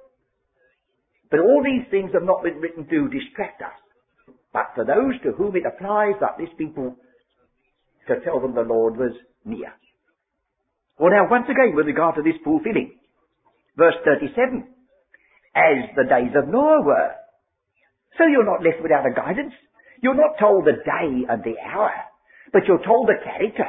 [1.31, 3.75] But all these things have not been written to distract us,
[4.53, 6.95] but for those to whom it applies, like this people,
[8.07, 9.13] to tell them the Lord was
[9.45, 9.75] near.
[10.99, 12.95] Well now, once again, with regard to this fulfilling,
[13.77, 14.67] verse 37,
[15.55, 17.13] as the days of Noah were.
[18.17, 19.55] So you're not left without a guidance.
[20.03, 21.91] You're not told the day and the hour,
[22.53, 23.67] but you're told the character.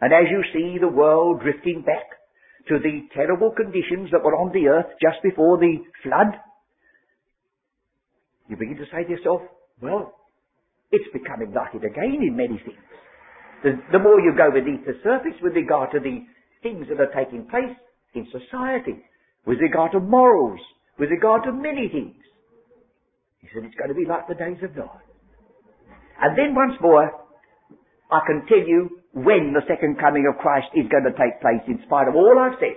[0.00, 2.06] And as you see the world drifting back
[2.68, 6.38] to the terrible conditions that were on the earth just before the flood,
[8.48, 9.42] you begin to say to yourself,
[9.80, 10.14] well,
[10.90, 12.82] it's becoming like it again in many things.
[13.62, 16.24] The, the more you go beneath the surface with regard to the
[16.62, 17.76] things that are taking place
[18.14, 19.04] in society,
[19.46, 20.60] with regard to morals,
[20.98, 22.16] with regard to many things,
[23.40, 25.00] he said it's going to be like the days of Noah.
[26.20, 27.10] And then once more,
[28.10, 31.64] I can tell you when the second coming of Christ is going to take place
[31.66, 32.76] in spite of all I've said.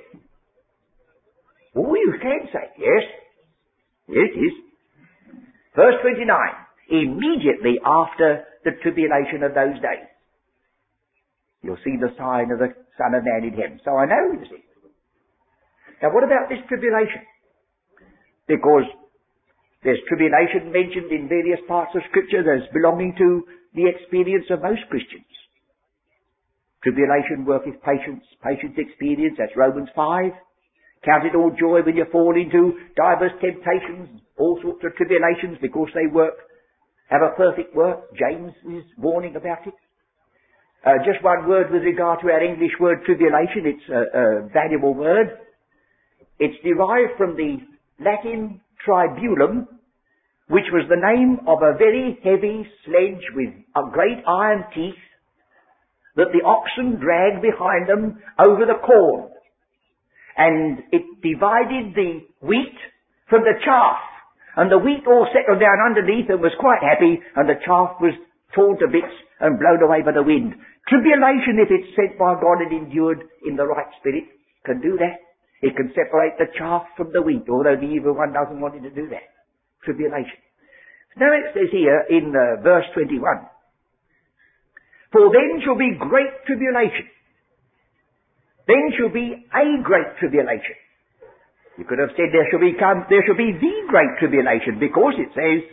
[1.75, 3.03] Oh, you can say, yes.
[4.07, 4.53] Yes, it is.
[5.75, 6.27] Verse 29.
[6.89, 10.07] Immediately after the tribulation of those days.
[11.63, 13.79] You'll see the sign of the Son of Man in heaven.
[13.83, 14.63] So I know, you see.
[16.01, 17.23] Now what about this tribulation?
[18.47, 18.83] Because
[19.83, 23.43] there's tribulation mentioned in various parts of Scripture as belonging to
[23.75, 25.27] the experience of most Christians.
[26.83, 30.31] Tribulation worketh patience, patience experience, that's Romans 5.
[31.03, 35.89] Count it all joy when you fall into diverse temptations, all sorts of tribulations because
[35.93, 36.35] they work,
[37.09, 38.07] have a perfect work.
[38.15, 39.75] James is warning about it.
[40.85, 43.67] Uh, just one word with regard to our English word tribulation.
[43.67, 45.27] It's a, a valuable word.
[46.39, 47.59] It's derived from the
[47.99, 49.67] Latin tribulum,
[50.49, 54.99] which was the name of a very heavy sledge with a great iron teeth
[56.15, 59.29] that the oxen dragged behind them over the corn.
[60.37, 62.77] And it divided the wheat
[63.29, 63.97] from the chaff.
[64.55, 68.13] And the wheat all settled down underneath and was quite happy, and the chaff was
[68.53, 70.53] torn to bits and blown away by the wind.
[70.87, 74.29] Tribulation, if it's sent by God and endured in the right spirit,
[74.65, 75.17] can do that.
[75.63, 78.83] It can separate the chaff from the wheat, although the evil one doesn't want it
[78.83, 79.31] to do that.
[79.87, 80.43] Tribulation.
[81.15, 83.23] Now it says here in uh, verse 21,
[85.15, 87.07] For then shall be great tribulation.
[88.67, 90.75] Then shall be a great tribulation.
[91.79, 95.31] You could have said there shall become, there shall be the great tribulation because it
[95.31, 95.63] says,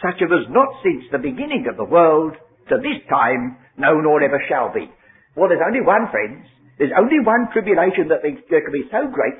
[0.00, 2.40] such as was not since the beginning of the world
[2.72, 4.88] to this time, no nor ever shall be.
[5.36, 6.48] Well, there's only one, friends.
[6.80, 9.36] There's only one tribulation that there can be so great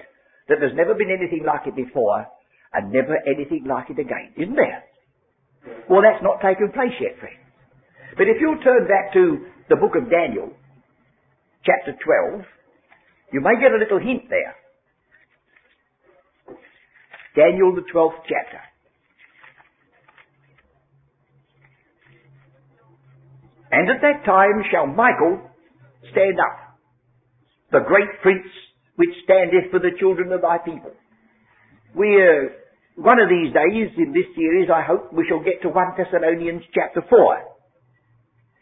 [0.53, 2.29] that there's never been anything like it before
[2.76, 4.85] and never anything like it again, isn't there?
[5.88, 7.40] Well, that's not taken place yet, friends.
[8.20, 10.53] But if you'll turn back to the book of Daniel,
[11.64, 12.44] chapter 12,
[13.33, 14.55] you may get a little hint there.
[17.35, 18.61] Daniel, the 12th chapter.
[23.72, 25.40] And at that time shall Michael
[26.12, 26.69] stand up
[27.72, 28.46] the great prince
[28.96, 30.92] which standeth for the children of thy people.
[31.94, 32.52] We're,
[32.96, 36.62] one of these days in this series, I hope we shall get to 1 Thessalonians
[36.74, 37.11] chapter 4.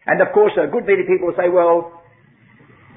[0.07, 1.99] And of course, a good many people say, well,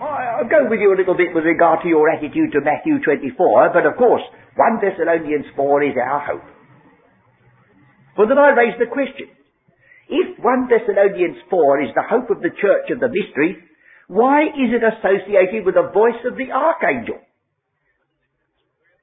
[0.01, 3.69] I'll go with you a little bit with regard to your attitude to Matthew 24,
[3.73, 4.23] but of course,
[4.55, 6.47] 1 Thessalonians 4 is our hope.
[8.17, 9.29] Well, then I raise the question.
[10.09, 13.57] If 1 Thessalonians 4 is the hope of the church of the mystery,
[14.11, 17.15] why is it associated with the voice of the archangel?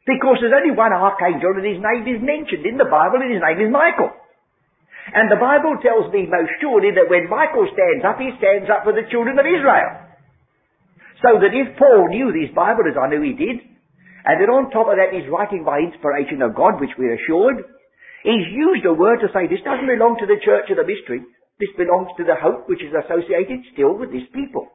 [0.05, 3.41] Because there's only one archangel and his name is mentioned in the Bible and his
[3.41, 4.13] name is Michael.
[5.17, 8.85] And the Bible tells me most surely that when Michael stands up, he stands up
[8.85, 10.13] for the children of Israel.
[11.25, 13.65] So that if Paul knew this Bible, as I knew he did,
[14.29, 17.65] and then on top of that he's writing by inspiration of God, which we're assured,
[18.29, 21.25] he's used a word to say this doesn't belong to the church of the mystery,
[21.57, 24.69] this belongs to the hope which is associated still with this people.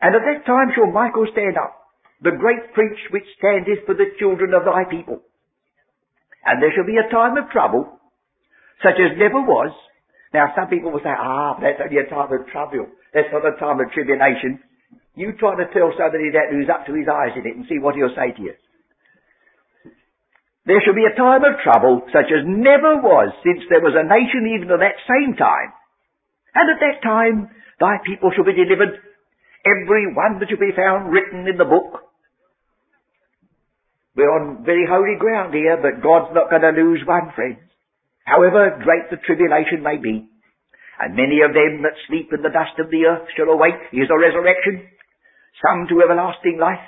[0.00, 1.72] And at that time shall Michael stand up,
[2.20, 5.20] the great prince which standeth for the children of thy people.
[6.44, 7.90] And there shall be a time of trouble,
[8.82, 9.72] such as never was.
[10.34, 12.86] Now some people will say, ah, that's only a time of trouble.
[13.14, 14.60] That's not a time of tribulation.
[15.16, 17.80] You try to tell somebody that who's up to his eyes in it and see
[17.80, 18.54] what he'll say to you.
[20.66, 24.04] There shall be a time of trouble such as never was since there was a
[24.04, 25.70] nation even at that same time.
[26.52, 27.48] And at that time
[27.80, 28.98] thy people shall be delivered,
[29.66, 32.06] every one that shall be found written in the book
[34.16, 37.60] we're on very holy ground here, but God's not going to lose one, friends.
[38.24, 40.24] However great the tribulation may be,
[40.96, 44.08] and many of them that sleep in the dust of the earth shall awake, here's
[44.08, 44.88] a resurrection,
[45.60, 46.82] some to everlasting life,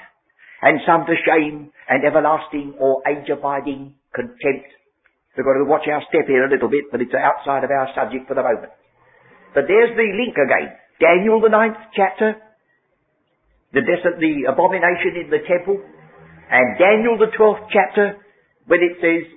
[0.64, 4.72] and some to shame and everlasting or age-abiding contempt.
[5.36, 7.92] We've got to watch our step here a little bit, but it's outside of our
[7.94, 8.72] subject for the moment.
[9.52, 10.74] But there's the link again.
[10.98, 12.40] Daniel the ninth chapter,
[13.72, 15.80] the, the abomination in the temple,
[16.50, 18.16] and Daniel the 12th chapter,
[18.66, 19.28] when it says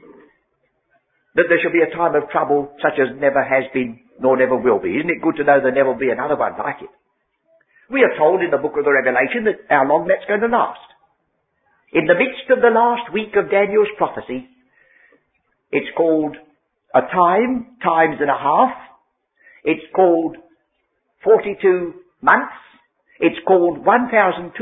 [1.36, 4.56] that there shall be a time of trouble such as never has been nor never
[4.56, 4.96] will be.
[4.96, 6.94] Isn't it good to know there never will be another one like it?
[7.90, 10.48] We are told in the book of the Revelation that how long that's going to
[10.48, 10.80] last.
[11.92, 14.48] In the midst of the last week of Daniel's prophecy,
[15.72, 16.38] it's called
[16.94, 18.72] a time, times and a half.
[19.64, 20.38] It's called
[21.24, 22.56] 42 months.
[23.22, 24.58] It's called 1,260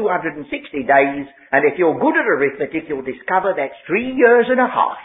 [0.84, 5.00] days, and if you're good at arithmetic, you'll discover that's three years and a half.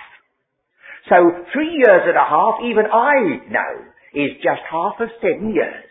[1.07, 3.73] So three years and a half, even I know,
[4.11, 5.87] is just half of seven years.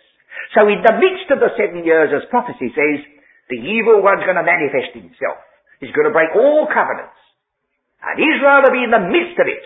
[0.52, 3.00] So in the midst of the seven years, as prophecy says,
[3.48, 5.40] the evil one's going to manifest himself.
[5.80, 7.16] He's going to break all covenants.
[8.04, 9.64] And Israel will be in the midst of it.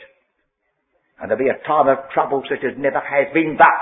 [1.18, 3.82] And there'll be a time of trouble such as never has been but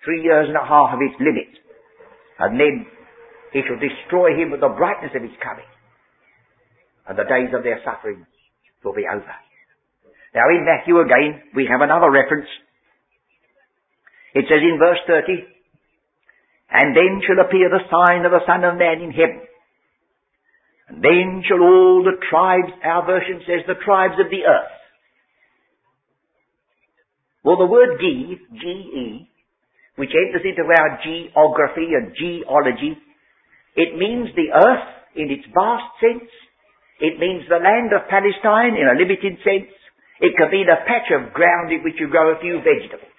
[0.00, 1.52] three years and a half of its limit.
[2.38, 2.86] And then
[3.54, 5.70] he shall destroy him with the brightness of his coming.
[7.06, 8.26] And the days of their suffering
[8.82, 9.34] will be over.
[10.34, 12.50] Now in Matthew again, we have another reference.
[14.34, 15.46] It says in verse 30,
[16.74, 19.46] And then shall appear the sign of the Son of Man in heaven.
[20.90, 24.74] And then shall all the tribes, our version says, the tribes of the earth.
[27.44, 29.30] Well, the word G, G-E,
[29.94, 32.98] which enters into our geography and geology,
[33.74, 36.30] it means the earth in its vast sense.
[37.02, 39.70] It means the land of Palestine in a limited sense.
[40.22, 43.10] It could mean a patch of ground in which you grow a few vegetables.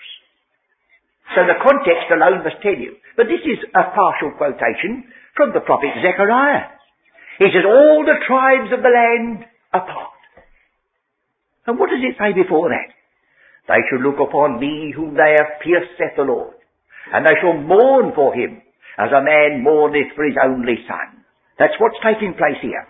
[1.35, 2.95] So the context alone must tell you.
[3.19, 6.71] But this is a partial quotation from the prophet Zechariah.
[7.39, 9.43] He says, all the tribes of the land
[9.75, 10.15] apart.
[11.67, 12.95] And what does it say before that?
[13.67, 16.55] They shall look upon me whom they have pierced, saith the Lord.
[17.11, 18.61] And they shall mourn for him
[18.97, 21.23] as a man mourneth for his only son.
[21.59, 22.87] That's what's taking place here.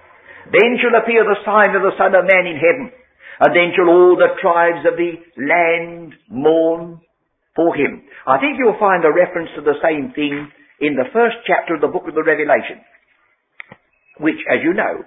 [0.51, 2.93] Then shall appear the sign of the Son of Man in heaven,
[3.41, 7.01] and then shall all the tribes of the land mourn
[7.55, 8.05] for him.
[8.27, 11.81] I think you'll find a reference to the same thing in the first chapter of
[11.81, 12.83] the book of the Revelation,
[14.19, 15.03] which, as you know,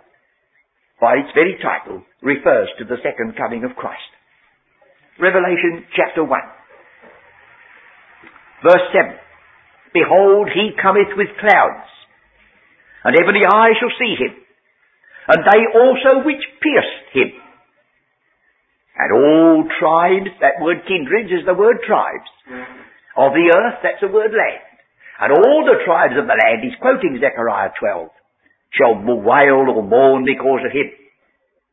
[1.01, 4.11] by its very title, refers to the second coming of Christ.
[5.20, 6.30] Revelation chapter 1,
[8.64, 9.28] verse 7.
[9.93, 11.89] Behold, he cometh with clouds,
[13.05, 14.34] and every eye shall see him,
[15.28, 17.32] and they also which pierced him.
[18.99, 22.28] And all tribes, that word kindreds is the word tribes,
[23.16, 24.66] of the earth, that's the word land.
[25.20, 28.11] And all the tribes of the land, he's quoting Zechariah 12,
[28.74, 30.91] shall wail or mourn because of him.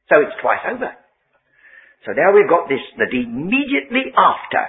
[0.10, 0.94] So it's twice over.
[2.06, 4.66] So now we've got this, that immediately after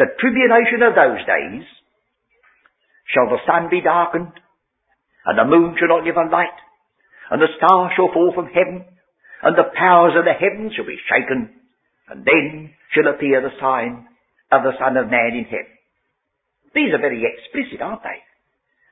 [0.00, 1.64] the tribulation of those days,
[3.14, 4.32] shall the sun be darkened,
[5.26, 6.58] and the moon shall not give a light,
[7.30, 8.84] and the stars shall fall from heaven,
[9.42, 11.50] and the powers of the heavens shall be shaken,
[12.08, 14.06] and then shall appear the sign
[14.50, 15.74] of the Son of Man in heaven.
[16.74, 18.18] These are very explicit, aren't they?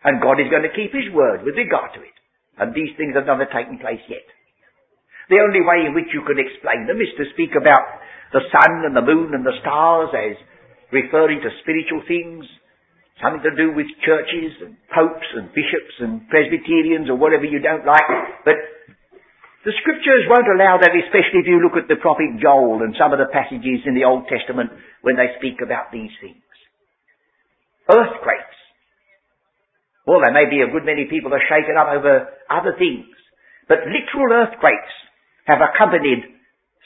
[0.02, 2.14] And God is going to keep His word with regard to it.
[2.58, 4.26] And these things have never taken place yet.
[5.30, 7.86] The only way in which you can explain them is to speak about
[8.32, 10.34] the sun and the moon and the stars as
[10.90, 12.46] referring to spiritual things
[13.18, 17.82] Something to do with churches and popes and bishops and Presbyterians or whatever you don't
[17.82, 18.06] like.
[18.46, 18.54] But
[19.66, 23.10] the scriptures won't allow that, especially if you look at the prophet Joel and some
[23.10, 24.70] of the passages in the Old Testament
[25.02, 26.46] when they speak about these things.
[27.90, 28.58] Earthquakes.
[30.06, 33.10] Well, there may be a good many people are shaken up over other things.
[33.66, 34.94] But literal earthquakes
[35.50, 36.38] have accompanied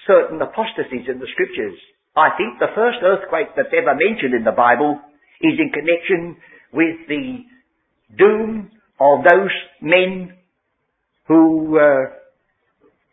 [0.08, 1.76] certain apostasies in the scriptures.
[2.16, 4.98] I think the first earthquake that's ever mentioned in the Bible
[5.42, 6.36] is in connection
[6.72, 7.44] with the
[8.16, 8.70] doom
[9.00, 10.32] of those men
[11.26, 12.14] who uh,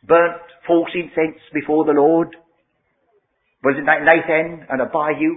[0.05, 2.35] burnt false incense before the Lord?
[3.63, 5.35] Was it Nathan and Abihu?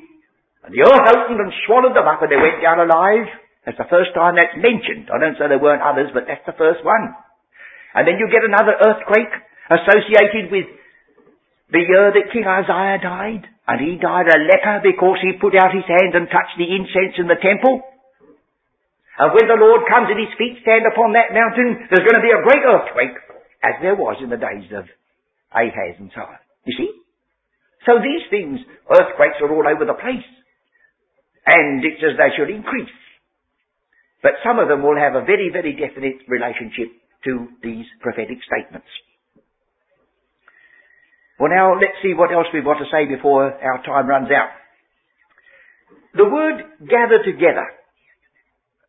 [0.63, 3.27] And the earth opened and swallowed them up and they went down alive.
[3.67, 5.11] That's the first time that's mentioned.
[5.11, 7.15] I don't say there weren't others, but that's the first one.
[7.95, 9.33] And then you get another earthquake
[9.71, 10.67] associated with
[11.71, 13.45] the year that King Uzziah died.
[13.73, 17.17] And he died a leper because he put out his hand and touched the incense
[17.17, 17.81] in the temple.
[19.17, 22.27] And when the Lord comes and his feet stand upon that mountain, there's going to
[22.27, 23.17] be a great earthquake,
[23.65, 24.85] as there was in the days of
[25.57, 26.37] Ahaz and so on.
[26.69, 26.93] You see?
[27.89, 28.61] So these things,
[28.93, 30.29] earthquakes are all over the place.
[31.49, 32.93] And it says they should increase.
[34.21, 36.93] But some of them will have a very, very definite relationship
[37.25, 38.93] to these prophetic statements.
[41.43, 44.55] Well now, let's see what else we want to say before our time runs out.
[46.15, 47.67] The word gather together.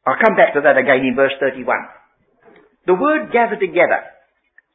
[0.05, 1.65] I'll come back to that again in verse 31.
[2.85, 4.05] The word gather together.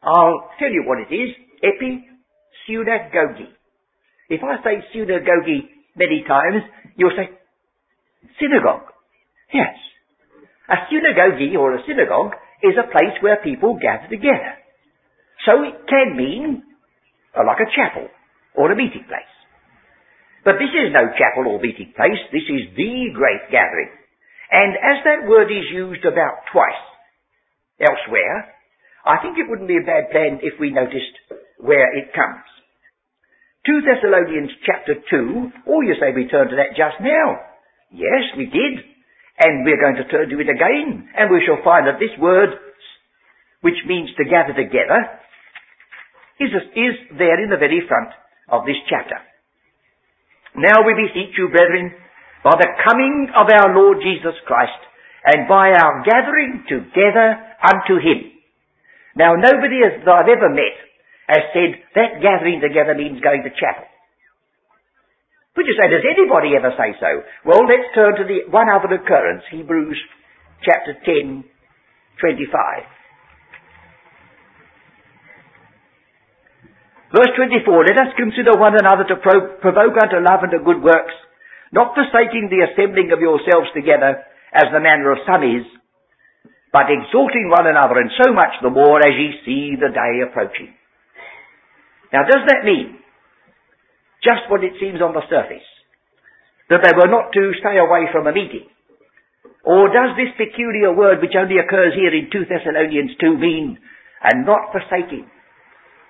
[0.03, 1.31] I'll tell you what it is.
[1.63, 2.03] Epi
[2.67, 3.47] synagogue.
[4.27, 5.47] If I say synagogue
[5.95, 6.67] many times,
[6.97, 7.31] you'll say
[8.43, 8.91] synagogue.
[9.55, 9.79] Yes.
[10.67, 14.59] A synagogue or a synagogue is a place where people gather together.
[15.47, 16.65] So it can mean
[17.37, 18.09] uh, like a chapel
[18.55, 19.35] or a meeting place.
[20.45, 22.21] But this is no chapel or meeting place.
[22.33, 23.93] This is the great gathering.
[24.51, 26.85] And as that word is used about twice
[27.81, 28.55] elsewhere,
[29.05, 31.15] I think it wouldn't be a bad plan if we noticed
[31.61, 32.45] where it comes.
[33.67, 37.45] 2 Thessalonians chapter 2, or you say we turned to that just now.
[37.93, 38.81] Yes, we did.
[39.39, 42.51] And we're going to turn to it again, and we shall find that this word,
[43.61, 45.21] which means to gather together,
[46.41, 48.11] is, is there in the very front
[48.49, 49.19] of this chapter.
[50.57, 51.93] Now we beseech you, brethren,
[52.43, 54.81] by the coming of our Lord Jesus Christ,
[55.27, 57.29] and by our gathering together
[57.61, 58.33] unto Him.
[59.19, 60.77] Now nobody that I've ever met
[61.29, 63.85] has said that gathering together means going to chapel.
[65.59, 67.27] Would you say, does anybody ever say so?
[67.45, 69.99] Well, let's turn to the one other occurrence, Hebrews
[70.63, 71.45] chapter 10,
[72.23, 72.98] 25.
[77.09, 80.85] Verse 24, let us consider one another to pro- provoke unto love and to good
[80.85, 81.17] works,
[81.73, 85.65] not forsaking the assembling of yourselves together, as the manner of some is,
[86.73, 90.73] but exhorting one another, and so much the more as ye see the day approaching.
[92.13, 93.01] Now does that mean
[94.25, 95.65] just what it seems on the surface.
[96.69, 98.69] That they were not to stay away from a meeting.
[99.65, 103.79] Or does this peculiar word which only occurs here in 2 Thessalonians 2 mean,
[104.21, 105.29] and not forsaking,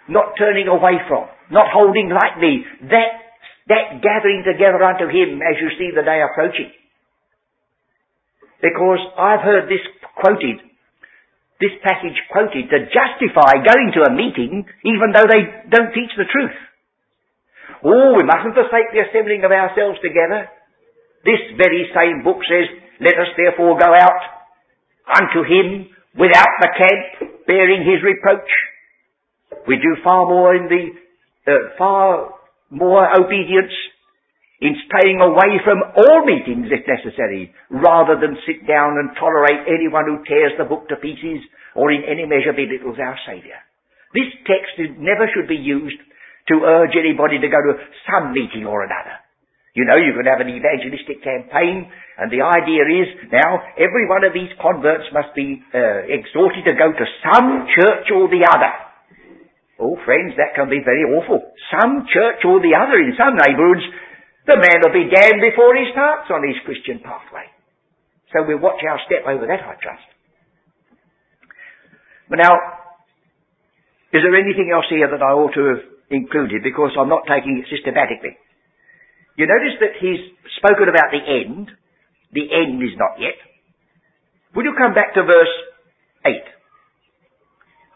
[0.08, 3.12] not turning away from, not holding lightly that,
[3.68, 6.72] that gathering together unto Him as you see the day approaching?
[8.60, 9.84] Because I've heard this
[10.18, 10.58] quoted,
[11.60, 16.26] this passage quoted to justify going to a meeting even though they don't teach the
[16.26, 16.58] truth.
[17.84, 20.50] Oh, we mustn't forsake the assembling of ourselves together.
[21.22, 22.66] This very same book says,
[22.98, 24.22] let us therefore go out
[25.06, 25.86] unto him
[26.18, 28.50] without the camp, bearing his reproach.
[29.68, 30.82] We do far more in the,
[31.44, 32.32] uh, far
[32.70, 33.72] more obedience
[34.60, 40.08] in staying away from all meetings if necessary, rather than sit down and tolerate anyone
[40.08, 41.44] who tears the book to pieces
[41.76, 43.60] or in any measure belittles our Saviour.
[44.16, 46.00] This text never should be used
[46.48, 49.20] to urge anybody to go to some meeting or another.
[49.76, 54.24] You know, you can have an evangelistic campaign, and the idea is now every one
[54.24, 58.87] of these converts must be uh, exhorted to go to some church or the other.
[59.78, 61.38] Oh, friends, that can be very awful.
[61.70, 63.86] Some church or the other in some neighbourhoods,
[64.46, 67.46] the man will be damned before he starts on his Christian pathway.
[68.34, 70.08] So we'll watch our step over that, I trust.
[72.28, 72.52] But now,
[74.12, 77.60] is there anything else here that I ought to have included because I'm not taking
[77.60, 78.36] it systematically.
[79.36, 80.20] You notice that he's
[80.56, 81.70] spoken about the end.
[82.32, 83.36] The end is not yet.
[84.56, 85.54] Will you come back to verse
[86.26, 86.32] 8?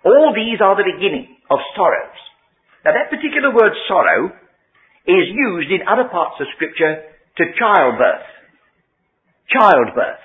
[0.05, 2.19] All these are the beginning of sorrows.
[2.85, 4.33] Now that particular word sorrow
[5.05, 7.05] is used in other parts of scripture
[7.37, 8.29] to childbirth.
[9.53, 10.25] Childbirth.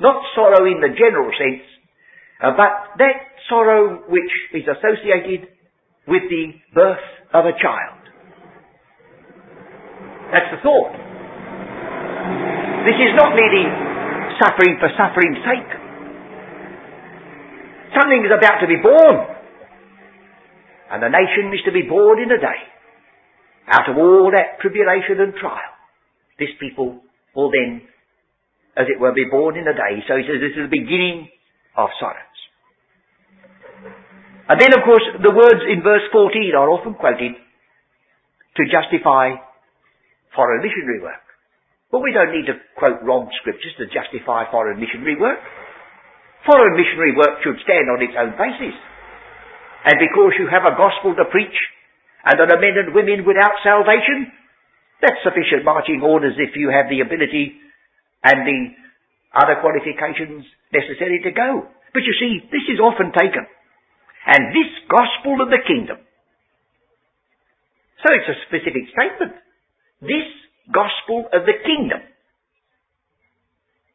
[0.00, 1.64] Not sorrow in the general sense,
[2.40, 5.48] uh, but that sorrow which is associated
[6.08, 8.00] with the birth of a child.
[10.32, 10.94] That's the thought.
[12.86, 13.66] This is not merely
[14.38, 15.72] suffering for suffering's sake.
[17.98, 19.35] Something is about to be born.
[20.90, 22.60] And the nation is to be born in a day.
[23.66, 25.74] Out of all that tribulation and trial,
[26.38, 27.02] this people
[27.34, 27.82] will then,
[28.78, 30.06] as it were, be born in a day.
[30.06, 31.28] So he says this is the beginning
[31.74, 32.38] of sorrows.
[34.46, 39.34] And then, of course, the words in verse 14 are often quoted to justify
[40.38, 41.26] foreign missionary work.
[41.90, 45.42] But we don't need to quote wrong scriptures to justify foreign missionary work.
[46.46, 48.74] Foreign missionary work should stand on its own basis.
[49.86, 51.54] And because you have a gospel to preach,
[52.26, 54.34] and there are men and women without salvation,
[54.98, 57.54] that's sufficient marching orders if you have the ability
[58.26, 58.60] and the
[59.30, 60.42] other qualifications
[60.74, 61.70] necessary to go.
[61.94, 63.46] But you see, this is often taken.
[64.26, 66.02] And this gospel of the kingdom.
[68.02, 69.38] So it's a specific statement.
[70.02, 70.26] This
[70.74, 72.02] gospel of the kingdom.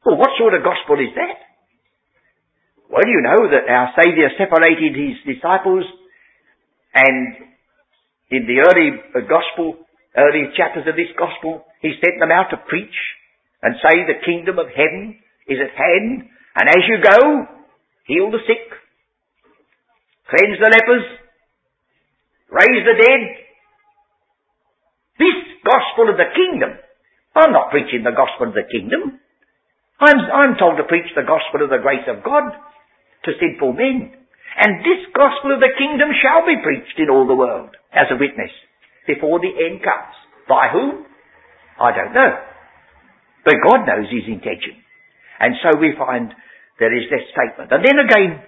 [0.08, 1.51] Well, what sort of gospel is that?
[2.92, 5.88] Well, you know that our Saviour separated his disciples
[6.92, 7.40] and
[8.28, 9.80] in the early uh, gospel,
[10.12, 12.92] early chapters of this gospel, he sent them out to preach
[13.64, 15.16] and say the kingdom of heaven
[15.48, 16.28] is at hand
[16.60, 17.48] and as you go,
[18.12, 18.68] heal the sick,
[20.28, 21.08] cleanse the lepers,
[22.52, 23.24] raise the dead.
[25.16, 26.76] This gospel of the kingdom,
[27.40, 29.16] I'm not preaching the gospel of the kingdom.
[30.04, 32.52] I'm, I'm told to preach the gospel of the grace of God
[33.26, 34.14] to sinful men.
[34.58, 38.20] And this gospel of the kingdom shall be preached in all the world as a
[38.20, 38.52] witness
[39.08, 40.16] before the end comes.
[40.48, 41.06] By whom?
[41.80, 42.32] I don't know.
[43.46, 44.78] But God knows his intention.
[45.40, 46.34] And so we find
[46.78, 47.72] there is this statement.
[47.72, 48.44] And then again,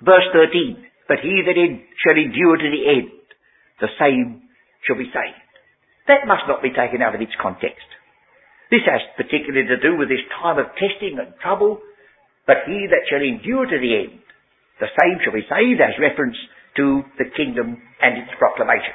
[0.00, 1.58] verse 13, but he that
[2.00, 3.12] shall endure to the end,
[3.80, 4.48] the same
[4.86, 5.50] shall be saved.
[6.08, 7.84] That must not be taken out of its context.
[8.70, 11.82] This has particularly to do with this time of testing and trouble
[12.50, 14.18] but he that shall endure to the end,
[14.82, 16.34] the same shall be saved as reference
[16.74, 18.90] to the kingdom and its proclamation.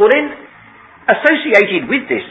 [0.00, 0.32] Well then,
[1.12, 2.24] associated with this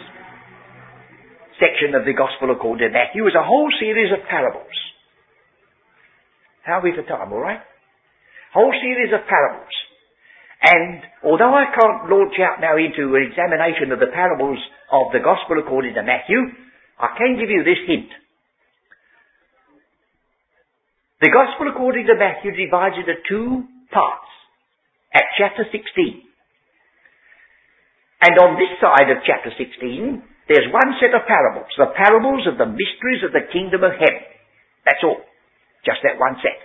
[1.61, 4.73] section of the Gospel according to Matthew is a whole series of parables.
[6.65, 7.61] How are we for time, alright?
[8.57, 9.75] Whole series of parables.
[10.65, 14.57] And although I can't launch out now into an examination of the parables
[14.89, 16.41] of the Gospel according to Matthew,
[16.97, 18.09] I can give you this hint.
[21.21, 24.25] The Gospel according to Matthew divides into two parts
[25.13, 25.77] at chapter 16.
[28.25, 30.17] And on this side of chapter 16,
[30.49, 34.25] there's one set of parables, the parables of the mysteries of the kingdom of heaven.
[34.81, 35.21] That's all.
[35.85, 36.57] Just that one set.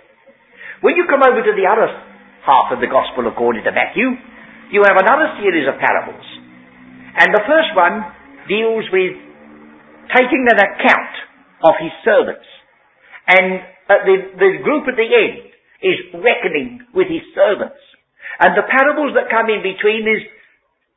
[0.81, 1.93] When you come over to the other
[2.41, 4.09] half of the Gospel according to Matthew,
[4.73, 6.25] you have another series of parables.
[7.13, 8.09] And the first one
[8.49, 9.21] deals with
[10.17, 11.13] taking an account
[11.61, 12.49] of his servants
[13.27, 13.59] and
[13.91, 15.51] uh, the, the group at the end
[15.83, 17.79] is reckoning with his servants.
[18.39, 20.25] And the parables that come in between is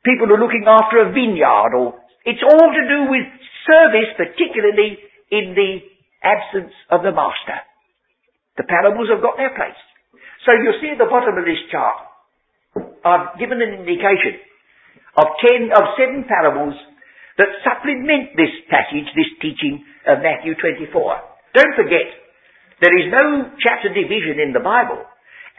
[0.03, 3.25] people are looking after a vineyard or it's all to do with
[3.65, 4.97] service, particularly
[5.33, 5.81] in the
[6.21, 7.57] absence of the master.
[8.57, 9.79] The parables have got their place.
[10.45, 11.97] So you'll see at the bottom of this chart,
[13.01, 14.37] I've given an indication
[15.17, 16.77] of ten, of seven parables
[17.41, 20.93] that supplement this passage, this teaching of Matthew 24.
[21.57, 22.20] Don't forget,
[22.81, 25.05] there is no chapter division in the Bible.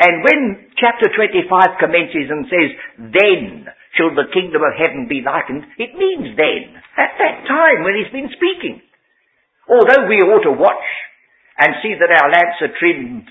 [0.02, 2.70] And when chapter 25 commences and says,
[3.14, 7.94] then shall the kingdom of heaven be likened, it means then, at that time when
[7.94, 8.82] he's been speaking.
[9.70, 10.88] Although we ought to watch
[11.62, 13.30] and see that our lamps are trimmed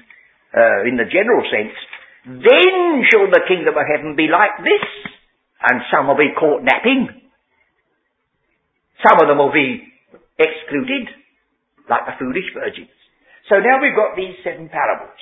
[0.55, 1.75] uh, in the general sense,
[2.23, 4.87] then shall the kingdom of heaven be like this,
[5.67, 7.11] and some will be caught napping.
[9.03, 9.83] Some of them will be
[10.39, 11.11] excluded,
[11.89, 13.00] like the foolish virgins.
[13.51, 15.19] So now we've got these seven parables.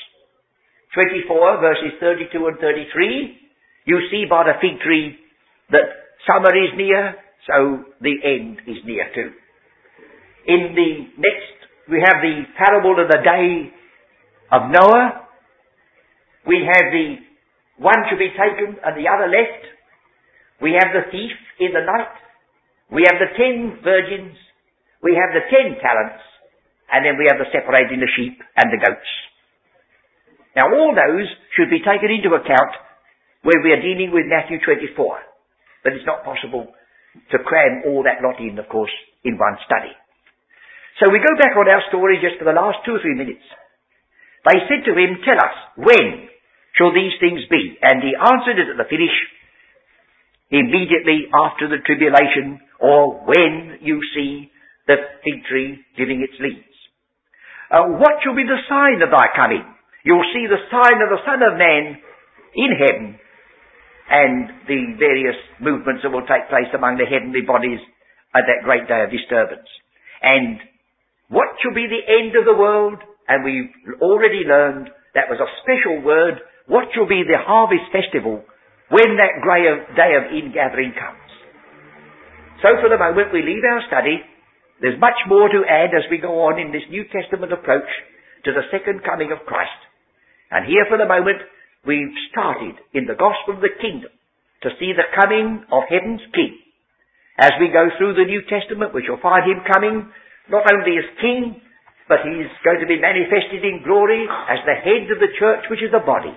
[0.93, 3.33] 24 verses 32 and 33,
[3.89, 5.17] you see by the fig tree
[5.73, 7.17] that summer is near,
[7.49, 9.33] so the end is near too.
[10.45, 11.57] In the next,
[11.89, 13.73] we have the parable of the day
[14.53, 15.25] of Noah.
[16.45, 17.17] We have the
[17.81, 19.65] one to be taken and the other left.
[20.61, 22.13] We have the thief in the night.
[22.93, 24.37] We have the ten virgins.
[25.01, 26.28] We have the ten talents.
[26.89, 29.11] And then we have the separating the sheep and the goats.
[30.57, 32.73] Now all those should be taken into account
[33.45, 34.97] when we are dealing with Matthew 24.
[35.85, 36.67] But it's not possible
[37.31, 39.93] to cram all that lot in, of course, in one study.
[40.99, 43.45] So we go back on our story just for the last two or three minutes.
[44.43, 46.27] They said to him, tell us, when
[46.75, 47.79] shall these things be?
[47.79, 49.15] And he answered it at the finish,
[50.51, 54.51] immediately after the tribulation, or when you see
[54.87, 56.68] the fig tree giving its leaves.
[57.69, 59.63] Uh, what shall be the sign of thy coming?
[60.03, 62.01] You'll see the sign of the Son of Man
[62.57, 63.05] in heaven
[64.09, 67.79] and the various movements that will take place among the heavenly bodies
[68.33, 69.69] at that great day of disturbance.
[70.21, 70.57] And
[71.29, 73.05] what shall be the end of the world?
[73.29, 73.69] and we've
[74.01, 78.41] already learned that was a special word, what shall be the harvest festival
[78.89, 81.29] when that day of ingathering comes.
[82.65, 84.17] So for the moment we leave our study.
[84.79, 87.87] There's much more to add as we go on in this New Testament approach
[88.47, 89.75] to the second coming of Christ.
[90.51, 91.43] And here for the moment
[91.83, 94.11] we've started in the gospel of the kingdom
[94.63, 96.55] to see the coming of heaven's king.
[97.39, 100.11] As we go through the New Testament, we shall find him coming
[100.47, 101.59] not only as king,
[102.07, 105.83] but he's going to be manifested in glory as the head of the church, which
[105.83, 106.33] is the body.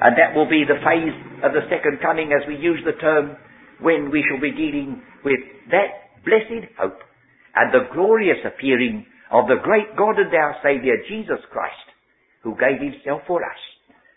[0.00, 3.34] And that will be the phase of the second coming as we use the term
[3.82, 7.02] when we shall be dealing with that blessed hope
[7.54, 11.88] and the glorious appearing of the great God and our Saviour Jesus Christ,
[12.42, 13.58] who gave himself for us.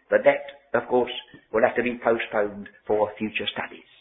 [0.09, 1.11] But that, of course,
[1.51, 3.96] will have to be postponed for future studies.